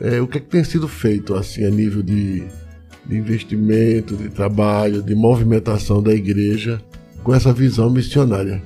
É, 0.00 0.20
o 0.20 0.26
que, 0.26 0.38
é 0.38 0.40
que 0.40 0.48
tem 0.48 0.64
sido 0.64 0.88
feito 0.88 1.34
assim 1.34 1.64
a 1.64 1.70
nível 1.70 2.02
de, 2.02 2.44
de 3.06 3.16
investimento, 3.16 4.16
de 4.16 4.28
trabalho, 4.28 5.02
de 5.02 5.14
movimentação 5.14 6.02
da 6.02 6.12
igreja 6.12 6.80
com 7.22 7.34
essa 7.34 7.52
visão 7.52 7.90
missionária? 7.90 8.62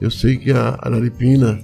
Eu 0.00 0.10
sei 0.10 0.36
que 0.36 0.50
a 0.50 0.76
Araripina 0.80 1.60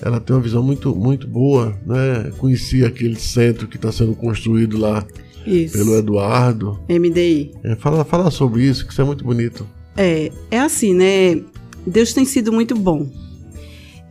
ela 0.00 0.20
tem 0.20 0.34
uma 0.34 0.42
visão 0.42 0.62
muito, 0.62 0.94
muito 0.94 1.26
boa, 1.26 1.76
né? 1.86 2.32
Conheci 2.38 2.84
aquele 2.84 3.16
centro 3.16 3.68
que 3.68 3.76
está 3.76 3.92
sendo 3.92 4.14
construído 4.14 4.78
lá 4.78 5.04
Isso. 5.46 5.76
pelo 5.76 5.96
Eduardo. 5.96 6.80
MDI. 6.88 7.52
É, 7.62 7.76
fala, 7.76 8.04
fala 8.04 8.30
sobre 8.30 8.62
isso, 8.62 8.86
que 8.86 8.92
isso 8.92 9.00
é 9.00 9.04
muito 9.04 9.24
bonito. 9.24 9.66
É, 9.96 10.32
é 10.50 10.60
assim, 10.60 10.94
né? 10.94 11.42
Deus 11.86 12.12
tem 12.12 12.24
sido 12.24 12.52
muito 12.52 12.74
bom. 12.74 13.10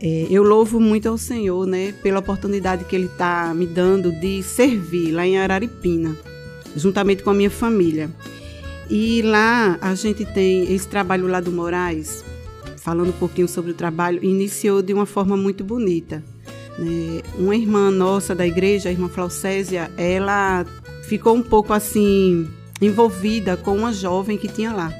É, 0.00 0.26
eu 0.28 0.42
louvo 0.42 0.80
muito 0.80 1.08
ao 1.08 1.16
Senhor, 1.16 1.64
né, 1.64 1.94
pela 2.02 2.18
oportunidade 2.18 2.84
que 2.84 2.96
Ele 2.96 3.06
está 3.06 3.54
me 3.54 3.66
dando 3.66 4.10
de 4.10 4.42
servir 4.42 5.12
lá 5.12 5.24
em 5.24 5.38
Araripina, 5.38 6.16
juntamente 6.76 7.22
com 7.22 7.30
a 7.30 7.34
minha 7.34 7.50
família. 7.50 8.10
E 8.90 9.22
lá 9.22 9.78
a 9.80 9.94
gente 9.94 10.24
tem 10.24 10.72
esse 10.74 10.88
trabalho 10.88 11.28
lá 11.28 11.40
do 11.40 11.52
Moraes, 11.52 12.24
falando 12.78 13.10
um 13.10 13.18
pouquinho 13.18 13.46
sobre 13.46 13.70
o 13.70 13.74
trabalho, 13.74 14.22
iniciou 14.24 14.82
de 14.82 14.92
uma 14.92 15.06
forma 15.06 15.36
muito 15.36 15.62
bonita. 15.62 16.22
Né? 16.76 17.22
Uma 17.38 17.54
irmã 17.54 17.88
nossa 17.88 18.34
da 18.34 18.44
igreja, 18.44 18.88
a 18.88 18.92
irmã 18.92 19.08
Flaucésia, 19.08 19.88
ela 19.96 20.66
ficou 21.04 21.36
um 21.36 21.42
pouco 21.42 21.72
assim 21.72 22.48
envolvida 22.86 23.56
com 23.56 23.76
uma 23.76 23.92
jovem 23.92 24.36
que 24.36 24.48
tinha 24.48 24.72
lá, 24.72 24.92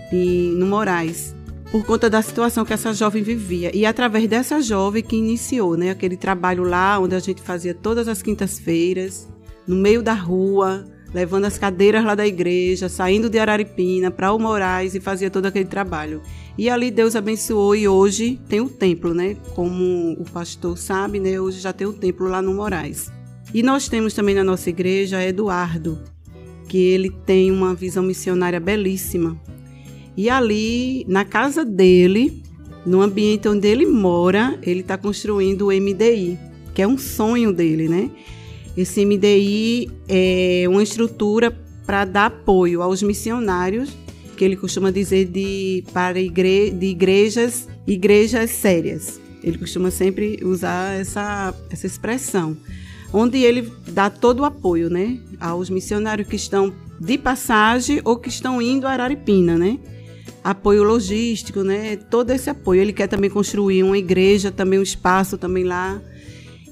no 0.56 0.66
Moraes, 0.66 1.34
por 1.70 1.84
conta 1.84 2.08
da 2.08 2.22
situação 2.22 2.64
que 2.64 2.72
essa 2.72 2.92
jovem 2.94 3.22
vivia. 3.22 3.74
E 3.74 3.84
através 3.84 4.28
dessa 4.28 4.60
jovem 4.60 5.02
que 5.02 5.16
iniciou 5.16 5.76
né, 5.76 5.90
aquele 5.90 6.16
trabalho 6.16 6.62
lá, 6.62 6.98
onde 6.98 7.14
a 7.14 7.18
gente 7.18 7.42
fazia 7.42 7.74
todas 7.74 8.08
as 8.08 8.22
quintas-feiras, 8.22 9.28
no 9.66 9.74
meio 9.74 10.02
da 10.02 10.12
rua, 10.12 10.84
levando 11.14 11.44
as 11.44 11.58
cadeiras 11.58 12.04
lá 12.04 12.14
da 12.14 12.26
igreja, 12.26 12.88
saindo 12.88 13.28
de 13.28 13.38
Araripina 13.38 14.10
para 14.10 14.32
o 14.32 14.38
Moraes 14.38 14.94
e 14.94 15.00
fazia 15.00 15.30
todo 15.30 15.46
aquele 15.46 15.64
trabalho. 15.64 16.22
E 16.56 16.68
ali 16.70 16.90
Deus 16.90 17.16
abençoou 17.16 17.74
e 17.74 17.88
hoje 17.88 18.40
tem 18.48 18.60
o 18.60 18.68
templo, 18.68 19.14
né? 19.14 19.36
Como 19.54 20.12
o 20.12 20.24
pastor 20.30 20.76
sabe, 20.78 21.20
né? 21.20 21.40
Hoje 21.40 21.60
já 21.60 21.72
tem 21.72 21.86
o 21.86 21.92
templo 21.92 22.28
lá 22.28 22.40
no 22.40 22.54
Moraes. 22.54 23.10
E 23.52 23.62
nós 23.62 23.88
temos 23.88 24.14
também 24.14 24.34
na 24.34 24.44
nossa 24.44 24.70
igreja 24.70 25.22
Eduardo, 25.22 25.98
que 26.68 26.78
ele 26.78 27.10
tem 27.24 27.50
uma 27.50 27.74
visão 27.74 28.02
missionária 28.02 28.60
belíssima. 28.60 29.40
E 30.16 30.28
ali, 30.28 31.04
na 31.08 31.24
casa 31.24 31.64
dele, 31.64 32.42
no 32.84 33.00
ambiente 33.00 33.48
onde 33.48 33.68
ele 33.68 33.86
mora, 33.86 34.58
ele 34.62 34.80
está 34.80 34.98
construindo 34.98 35.68
o 35.68 35.72
MDI, 35.72 36.38
que 36.74 36.82
é 36.82 36.86
um 36.86 36.98
sonho 36.98 37.52
dele, 37.52 37.88
né? 37.88 38.10
Esse 38.76 39.04
MDI 39.04 39.90
é 40.08 40.64
uma 40.68 40.82
estrutura 40.82 41.50
para 41.86 42.04
dar 42.04 42.26
apoio 42.26 42.82
aos 42.82 43.02
missionários, 43.02 43.96
que 44.36 44.44
ele 44.44 44.56
costuma 44.56 44.90
dizer 44.90 45.26
de 45.26 45.84
para 45.92 46.18
igre, 46.18 46.70
de 46.70 46.86
igrejas, 46.86 47.68
igrejas 47.86 48.50
sérias. 48.50 49.20
Ele 49.42 49.58
costuma 49.58 49.90
sempre 49.90 50.38
usar 50.42 50.98
essa, 50.98 51.54
essa 51.70 51.86
expressão, 51.86 52.56
onde 53.12 53.38
ele 53.38 53.72
dá 53.88 54.08
todo 54.08 54.40
o 54.40 54.44
apoio, 54.44 54.88
né, 54.88 55.18
aos 55.40 55.68
missionários 55.68 56.26
que 56.26 56.36
estão 56.36 56.72
de 56.98 57.18
passagem 57.18 58.00
ou 58.04 58.16
que 58.16 58.28
estão 58.28 58.62
indo 58.62 58.86
a 58.86 58.92
Araripina, 58.92 59.58
né? 59.58 59.78
Apoio 60.44 60.84
logístico, 60.84 61.62
né? 61.62 61.96
Todo 61.96 62.30
esse 62.30 62.48
apoio. 62.48 62.80
Ele 62.80 62.92
quer 62.92 63.08
também 63.08 63.28
construir 63.28 63.82
uma 63.82 63.98
igreja, 63.98 64.50
também 64.50 64.78
um 64.78 64.82
espaço 64.82 65.36
também 65.36 65.64
lá. 65.64 66.00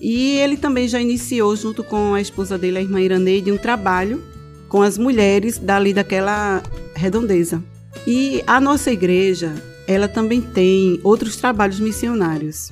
E 0.00 0.36
ele 0.38 0.56
também 0.56 0.88
já 0.88 1.00
iniciou, 1.00 1.54
junto 1.54 1.84
com 1.84 2.14
a 2.14 2.20
esposa 2.20 2.56
dele, 2.56 2.78
a 2.78 2.80
irmã 2.80 3.00
Iraneide, 3.00 3.52
um 3.52 3.58
trabalho 3.58 4.22
com 4.68 4.82
as 4.82 4.96
mulheres 4.96 5.58
dali 5.58 5.92
daquela 5.92 6.62
redondeza. 6.94 7.62
E 8.06 8.42
a 8.46 8.60
nossa 8.60 8.90
igreja, 8.90 9.54
ela 9.86 10.08
também 10.08 10.40
tem 10.40 11.00
outros 11.02 11.36
trabalhos 11.36 11.80
missionários. 11.80 12.70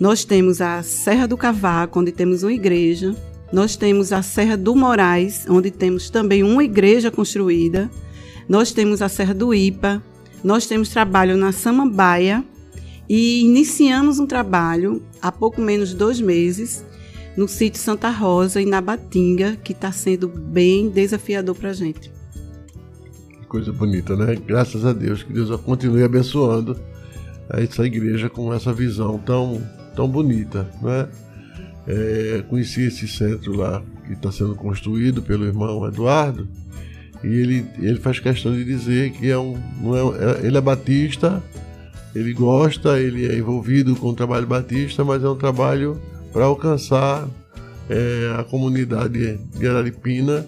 Nós 0.00 0.24
temos 0.24 0.62
a 0.62 0.82
Serra 0.82 1.28
do 1.28 1.36
Cavaco, 1.36 2.00
onde 2.00 2.10
temos 2.10 2.42
uma 2.42 2.52
igreja. 2.52 3.14
Nós 3.52 3.76
temos 3.76 4.12
a 4.12 4.22
Serra 4.22 4.56
do 4.56 4.74
Moraes, 4.74 5.44
onde 5.46 5.70
temos 5.70 6.08
também 6.08 6.42
uma 6.42 6.64
igreja 6.64 7.10
construída. 7.10 7.90
Nós 8.48 8.72
temos 8.72 9.02
a 9.02 9.10
Serra 9.10 9.34
do 9.34 9.52
Ipa. 9.52 10.02
Nós 10.42 10.66
temos 10.66 10.88
trabalho 10.88 11.36
na 11.36 11.52
Samambaia. 11.52 12.42
E 13.06 13.42
iniciamos 13.42 14.18
um 14.18 14.26
trabalho 14.26 15.02
há 15.20 15.30
pouco 15.30 15.60
menos 15.60 15.90
de 15.90 15.96
dois 15.96 16.18
meses 16.18 16.82
no 17.36 17.46
sítio 17.46 17.80
Santa 17.80 18.08
Rosa, 18.08 18.60
em 18.60 18.66
Nabatinga, 18.66 19.56
que 19.62 19.72
está 19.72 19.92
sendo 19.92 20.28
bem 20.28 20.88
desafiador 20.88 21.54
para 21.56 21.70
a 21.70 21.72
gente. 21.74 22.10
Que 23.38 23.46
coisa 23.46 23.72
bonita, 23.72 24.16
né? 24.16 24.34
Graças 24.46 24.84
a 24.84 24.92
Deus, 24.92 25.22
que 25.22 25.32
Deus 25.32 25.54
continue 25.60 26.02
abençoando 26.04 26.78
essa 27.50 27.84
igreja 27.84 28.30
com 28.30 28.54
essa 28.54 28.72
visão 28.72 29.18
tão, 29.18 29.60
tão 30.00 30.08
bonita, 30.08 30.66
né? 30.80 31.06
É, 31.86 32.42
conheci 32.48 32.84
esse 32.86 33.06
centro 33.06 33.54
lá 33.54 33.82
que 34.06 34.14
está 34.14 34.32
sendo 34.32 34.54
construído 34.54 35.20
pelo 35.20 35.44
irmão 35.44 35.86
Eduardo 35.86 36.48
e 37.22 37.26
ele, 37.26 37.66
ele 37.78 37.98
faz 37.98 38.18
questão 38.18 38.52
de 38.52 38.64
dizer 38.64 39.10
que 39.12 39.30
é 39.30 39.36
um, 39.36 39.58
não 39.82 39.94
é, 39.94 40.00
é- 40.40 40.46
ele 40.46 40.56
é 40.56 40.60
batista, 40.60 41.42
ele 42.14 42.32
gosta, 42.32 42.98
ele 42.98 43.26
é 43.26 43.36
envolvido 43.36 43.94
com 43.94 44.08
o 44.08 44.14
trabalho 44.14 44.46
batista, 44.46 45.04
mas 45.04 45.22
é 45.22 45.28
um 45.28 45.36
trabalho 45.36 46.00
para 46.32 46.44
alcançar 46.46 47.28
é, 47.90 48.34
a 48.38 48.44
comunidade 48.44 49.38
de 49.58 49.66
Araripina 49.68 50.46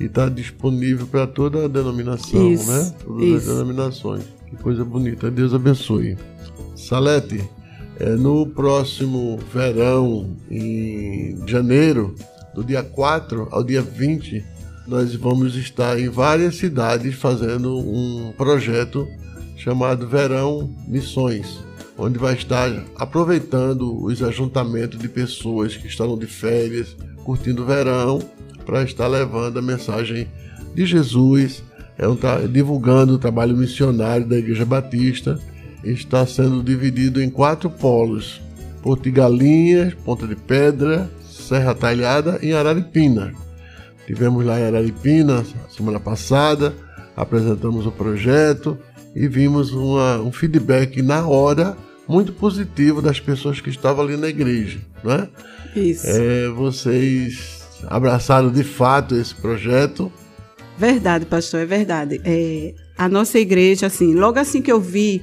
e 0.00 0.04
está 0.04 0.30
disponível 0.30 1.06
para 1.06 1.26
toda 1.26 1.66
a 1.66 1.68
denominação, 1.68 2.50
Isso, 2.50 2.70
né? 2.70 2.94
Todas 3.04 3.22
as 3.22 3.42
isso. 3.42 3.52
denominações. 3.52 4.24
Que 4.48 4.56
coisa 4.56 4.82
bonita. 4.82 5.30
Deus 5.30 5.52
abençoe. 5.52 6.16
Salete, 6.74 7.44
no 8.18 8.46
próximo 8.46 9.38
verão, 9.52 10.36
em 10.50 11.36
janeiro, 11.46 12.14
do 12.54 12.62
dia 12.62 12.82
4 12.82 13.48
ao 13.50 13.62
dia 13.64 13.82
20, 13.82 14.44
nós 14.86 15.14
vamos 15.14 15.56
estar 15.56 15.98
em 15.98 16.08
várias 16.08 16.56
cidades 16.56 17.14
fazendo 17.14 17.76
um 17.78 18.32
projeto 18.36 19.06
chamado 19.56 20.06
Verão 20.06 20.70
Missões, 20.86 21.58
onde 21.96 22.18
vai 22.18 22.34
estar 22.34 22.70
aproveitando 22.96 24.04
os 24.04 24.22
ajuntamentos 24.22 24.98
de 24.98 25.08
pessoas 25.08 25.76
que 25.76 25.86
estão 25.86 26.18
de 26.18 26.26
férias, 26.26 26.96
curtindo 27.24 27.62
o 27.62 27.66
verão, 27.66 28.18
para 28.66 28.82
estar 28.82 29.06
levando 29.06 29.58
a 29.58 29.62
mensagem 29.62 30.28
de 30.74 30.86
Jesus, 30.86 31.62
é 31.96 32.08
um 32.08 32.16
divulgando 32.50 33.14
o 33.14 33.18
trabalho 33.18 33.56
missionário 33.56 34.26
da 34.26 34.36
Igreja 34.36 34.64
Batista. 34.64 35.38
Está 35.84 36.26
sendo 36.26 36.62
dividido 36.62 37.22
em 37.22 37.28
quatro 37.30 37.68
polos: 37.70 38.40
Porto 38.82 39.02
de 39.04 39.10
Galinhas, 39.10 39.94
Ponta 39.94 40.26
de 40.26 40.34
Pedra, 40.36 41.10
Serra 41.28 41.74
Talhada 41.74 42.38
e 42.42 42.52
Araripina. 42.52 43.32
Tivemos 44.06 44.44
lá 44.44 44.58
em 44.60 44.64
Araripina 44.66 45.44
semana 45.74 45.98
passada, 46.00 46.74
apresentamos 47.16 47.86
o 47.86 47.92
projeto 47.92 48.78
e 49.14 49.26
vimos 49.28 49.72
uma- 49.72 50.20
um 50.20 50.32
feedback 50.32 51.00
na 51.02 51.26
hora 51.26 51.76
muito 52.08 52.32
positivo 52.32 53.00
das 53.00 53.18
pessoas 53.20 53.60
que 53.60 53.70
estavam 53.70 54.04
ali 54.04 54.16
na 54.16 54.28
igreja, 54.28 54.78
não 55.02 55.12
é? 55.12 55.28
Isso. 55.74 56.06
É, 56.06 56.48
vocês 56.50 57.62
abraçaram 57.86 58.50
de 58.50 58.62
fato 58.62 59.14
esse 59.16 59.34
projeto. 59.34 60.12
Verdade, 60.78 61.24
pastor, 61.24 61.60
é 61.60 61.66
verdade. 61.66 62.20
É, 62.24 62.74
a 62.98 63.08
nossa 63.08 63.38
igreja, 63.38 63.86
assim, 63.86 64.14
logo 64.14 64.38
assim 64.38 64.60
que 64.60 64.70
eu 64.72 64.80
vi 64.80 65.22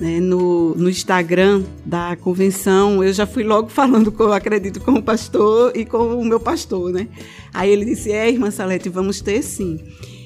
né, 0.00 0.20
no, 0.20 0.74
no 0.74 0.90
Instagram 0.90 1.62
da 1.84 2.16
convenção, 2.16 3.02
eu 3.02 3.12
já 3.12 3.26
fui 3.26 3.44
logo 3.44 3.68
falando, 3.70 4.10
com, 4.10 4.24
acredito, 4.24 4.80
com 4.80 4.92
o 4.92 5.02
pastor 5.02 5.72
e 5.76 5.84
com 5.84 6.20
o 6.20 6.24
meu 6.24 6.40
pastor, 6.40 6.92
né? 6.92 7.08
Aí 7.52 7.70
ele 7.70 7.84
disse, 7.84 8.10
é, 8.10 8.28
irmã 8.28 8.50
Salete, 8.50 8.88
vamos 8.88 9.20
ter 9.20 9.42
sim. 9.42 9.78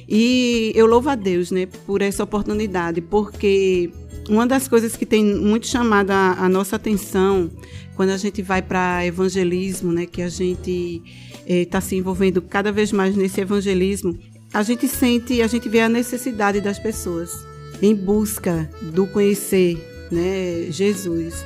E 0.08 0.72
eu 0.74 0.86
louvo 0.86 1.10
a 1.10 1.14
Deus, 1.14 1.50
né, 1.50 1.66
por 1.86 2.00
essa 2.00 2.24
oportunidade, 2.24 3.00
porque 3.00 3.90
uma 4.28 4.46
das 4.46 4.66
coisas 4.66 4.96
que 4.96 5.04
tem 5.04 5.22
muito 5.22 5.66
chamado 5.66 6.10
a, 6.10 6.32
a 6.38 6.48
nossa 6.48 6.76
atenção 6.76 7.50
quando 7.94 8.10
a 8.10 8.16
gente 8.16 8.40
vai 8.42 8.62
para 8.62 9.04
evangelismo, 9.04 9.92
né, 9.92 10.06
que 10.06 10.22
a 10.22 10.28
gente 10.28 11.02
está 11.46 11.80
se 11.80 11.96
envolvendo 11.96 12.40
cada 12.40 12.70
vez 12.70 12.92
mais 12.92 13.16
nesse 13.16 13.40
evangelismo, 13.40 14.16
a 14.54 14.62
gente 14.62 14.86
sente, 14.86 15.42
a 15.42 15.46
gente 15.46 15.68
vê 15.68 15.80
a 15.80 15.88
necessidade 15.88 16.60
das 16.60 16.78
pessoas 16.78 17.47
em 17.80 17.94
busca 17.94 18.68
do 18.92 19.06
conhecer, 19.06 19.76
né, 20.10 20.66
Jesus. 20.70 21.44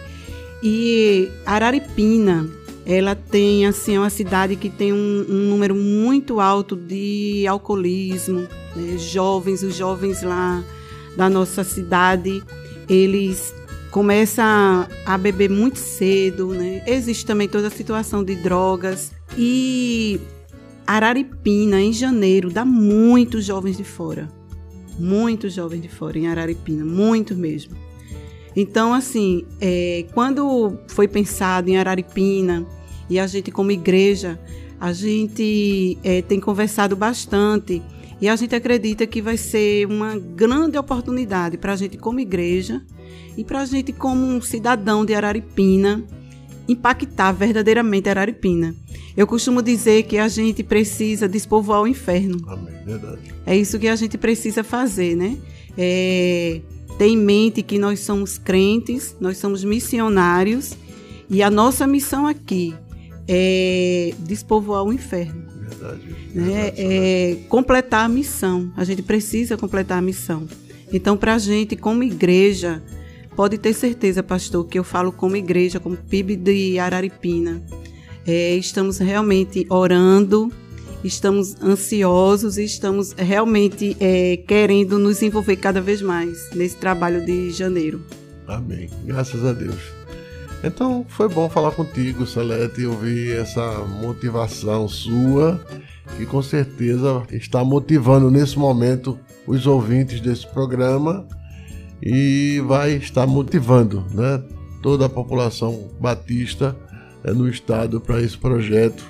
E 0.62 1.28
Araripina, 1.44 2.48
ela 2.86 3.14
tem 3.14 3.66
assim 3.66 3.96
é 3.96 3.98
uma 3.98 4.10
cidade 4.10 4.56
que 4.56 4.70
tem 4.70 4.92
um, 4.92 5.26
um 5.28 5.50
número 5.50 5.74
muito 5.74 6.40
alto 6.40 6.76
de 6.76 7.46
alcoolismo, 7.46 8.46
né, 8.74 8.98
jovens, 8.98 9.62
os 9.62 9.76
jovens 9.76 10.22
lá 10.22 10.62
da 11.16 11.28
nossa 11.28 11.62
cidade, 11.62 12.42
eles 12.88 13.54
começam 13.90 14.86
a, 15.04 15.18
beber 15.18 15.50
muito 15.50 15.78
cedo, 15.78 16.54
né? 16.54 16.82
Existe 16.86 17.26
também 17.26 17.46
toda 17.46 17.68
a 17.68 17.70
situação 17.70 18.24
de 18.24 18.34
drogas 18.36 19.12
e 19.36 20.18
Araripina 20.86 21.80
em 21.80 21.92
janeiro 21.92 22.50
dá 22.50 22.64
muitos 22.64 23.44
jovens 23.44 23.76
de 23.76 23.84
fora, 23.84 24.28
muitos 24.98 25.54
jovens 25.54 25.82
de 25.82 25.88
fora 25.88 26.18
em 26.18 26.26
Araripina, 26.26 26.84
muito 26.84 27.34
mesmo. 27.34 27.76
Então, 28.54 28.92
assim, 28.92 29.44
é, 29.60 30.04
quando 30.12 30.78
foi 30.88 31.08
pensado 31.08 31.70
em 31.70 31.78
Araripina 31.78 32.66
e 33.08 33.18
a 33.18 33.26
gente, 33.26 33.50
como 33.50 33.70
igreja, 33.70 34.38
a 34.78 34.92
gente 34.92 35.96
é, 36.02 36.22
tem 36.22 36.38
conversado 36.38 36.94
bastante 36.94 37.82
e 38.20 38.28
a 38.28 38.36
gente 38.36 38.54
acredita 38.54 39.06
que 39.06 39.22
vai 39.22 39.36
ser 39.36 39.86
uma 39.86 40.18
grande 40.18 40.78
oportunidade 40.78 41.56
para 41.56 41.72
a 41.72 41.76
gente, 41.76 41.96
como 41.96 42.20
igreja, 42.20 42.82
e 43.36 43.42
para 43.42 43.62
a 43.62 43.64
gente, 43.64 43.92
como 43.92 44.24
um 44.24 44.40
cidadão 44.40 45.04
de 45.04 45.14
Araripina, 45.14 46.04
impactar 46.68 47.32
verdadeiramente 47.32 48.08
Araripina. 48.08 48.74
Eu 49.16 49.26
costumo 49.26 49.60
dizer 49.60 50.04
que 50.04 50.18
a 50.18 50.28
gente 50.28 50.62
precisa 50.62 51.28
despovoar 51.28 51.82
o 51.82 51.86
inferno. 51.86 52.38
Amém, 52.46 52.74
verdade. 52.84 53.20
É 53.44 53.56
isso 53.56 53.78
que 53.78 53.88
a 53.88 53.96
gente 53.96 54.16
precisa 54.16 54.64
fazer, 54.64 55.16
né? 55.16 55.36
É, 55.76 56.60
ter 56.98 57.06
em 57.06 57.16
mente 57.16 57.62
que 57.62 57.78
nós 57.78 58.00
somos 58.00 58.38
crentes, 58.38 59.16
nós 59.20 59.38
somos 59.38 59.64
missionários 59.64 60.76
e 61.28 61.42
a 61.42 61.50
nossa 61.50 61.86
missão 61.86 62.26
aqui 62.26 62.74
é 63.28 64.12
despovoar 64.20 64.84
o 64.84 64.92
inferno. 64.92 65.44
Verdade. 65.68 66.02
Né? 66.34 66.72
É 66.76 67.36
completar 67.48 68.04
a 68.04 68.08
missão. 68.08 68.72
A 68.76 68.84
gente 68.84 69.02
precisa 69.02 69.56
completar 69.56 69.98
a 69.98 70.02
missão. 70.02 70.46
Então, 70.92 71.16
para 71.16 71.34
a 71.34 71.38
gente, 71.38 71.74
como 71.74 72.02
igreja, 72.02 72.82
pode 73.34 73.56
ter 73.56 73.72
certeza, 73.72 74.22
pastor, 74.22 74.66
que 74.66 74.78
eu 74.78 74.84
falo 74.84 75.10
como 75.10 75.36
igreja, 75.36 75.80
como 75.80 75.96
PIB 75.96 76.36
de 76.36 76.78
Araripina. 76.78 77.62
É, 78.26 78.54
estamos 78.54 78.98
realmente 78.98 79.66
orando, 79.68 80.52
estamos 81.02 81.56
ansiosos 81.60 82.56
e 82.56 82.64
estamos 82.64 83.12
realmente 83.12 83.96
é, 83.98 84.36
querendo 84.36 84.98
nos 84.98 85.22
envolver 85.22 85.56
cada 85.56 85.80
vez 85.80 86.00
mais 86.00 86.50
nesse 86.54 86.76
trabalho 86.76 87.24
de 87.24 87.50
janeiro. 87.50 88.00
Amém. 88.46 88.88
Graças 89.04 89.44
a 89.44 89.52
Deus. 89.52 90.02
Então 90.62 91.04
foi 91.08 91.28
bom 91.28 91.48
falar 91.50 91.72
contigo, 91.72 92.24
Salete, 92.24 92.82
e 92.82 92.86
ouvir 92.86 93.36
essa 93.36 93.78
motivação 94.00 94.86
sua, 94.86 95.60
que 96.16 96.24
com 96.24 96.40
certeza 96.40 97.24
está 97.32 97.64
motivando 97.64 98.30
nesse 98.30 98.56
momento 98.56 99.18
os 99.44 99.66
ouvintes 99.66 100.20
desse 100.20 100.46
programa 100.46 101.26
e 102.00 102.62
vai 102.66 102.92
estar 102.92 103.26
motivando 103.26 104.04
né, 104.12 104.40
toda 104.80 105.06
a 105.06 105.08
população 105.08 105.88
batista 106.00 106.76
no 107.24 107.48
estado 107.48 108.00
para 108.00 108.20
esse 108.20 108.36
projeto. 108.36 109.04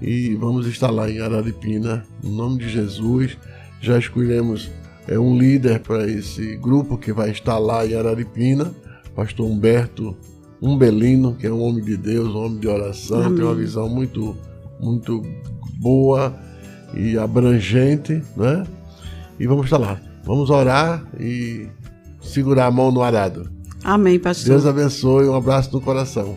E 0.00 0.34
vamos 0.34 0.66
estar 0.66 0.90
lá 0.90 1.10
em 1.10 1.20
Araripina, 1.20 2.04
em 2.22 2.30
nome 2.30 2.58
de 2.58 2.68
Jesus. 2.68 3.36
Já 3.80 3.98
escolhemos 3.98 4.70
eh, 5.08 5.18
um 5.18 5.38
líder 5.38 5.80
para 5.80 6.06
esse 6.06 6.56
grupo 6.56 6.98
que 6.98 7.12
vai 7.12 7.30
estar 7.30 7.58
lá 7.58 7.86
em 7.86 7.94
Araripina, 7.94 8.72
pastor 9.14 9.46
Humberto 9.46 10.16
Umbelino, 10.60 11.34
que 11.34 11.46
é 11.46 11.52
um 11.52 11.62
homem 11.62 11.84
de 11.84 11.96
Deus, 11.96 12.34
um 12.34 12.44
homem 12.44 12.58
de 12.58 12.68
oração, 12.68 13.22
Amém. 13.22 13.36
tem 13.36 13.44
uma 13.44 13.54
visão 13.54 13.88
muito, 13.88 14.36
muito 14.80 15.22
boa 15.78 16.34
e 16.94 17.18
abrangente, 17.18 18.22
né? 18.36 18.66
E 19.38 19.46
vamos 19.46 19.66
estar 19.66 19.78
lá. 19.78 20.00
Vamos 20.24 20.50
orar 20.50 21.06
e 21.20 21.68
segurar 22.20 22.66
a 22.66 22.70
mão 22.70 22.90
no 22.90 23.02
arado. 23.02 23.50
Amém, 23.84 24.18
pastor. 24.18 24.48
Deus 24.48 24.66
abençoe, 24.66 25.28
um 25.28 25.34
abraço 25.34 25.72
no 25.72 25.80
coração. 25.80 26.36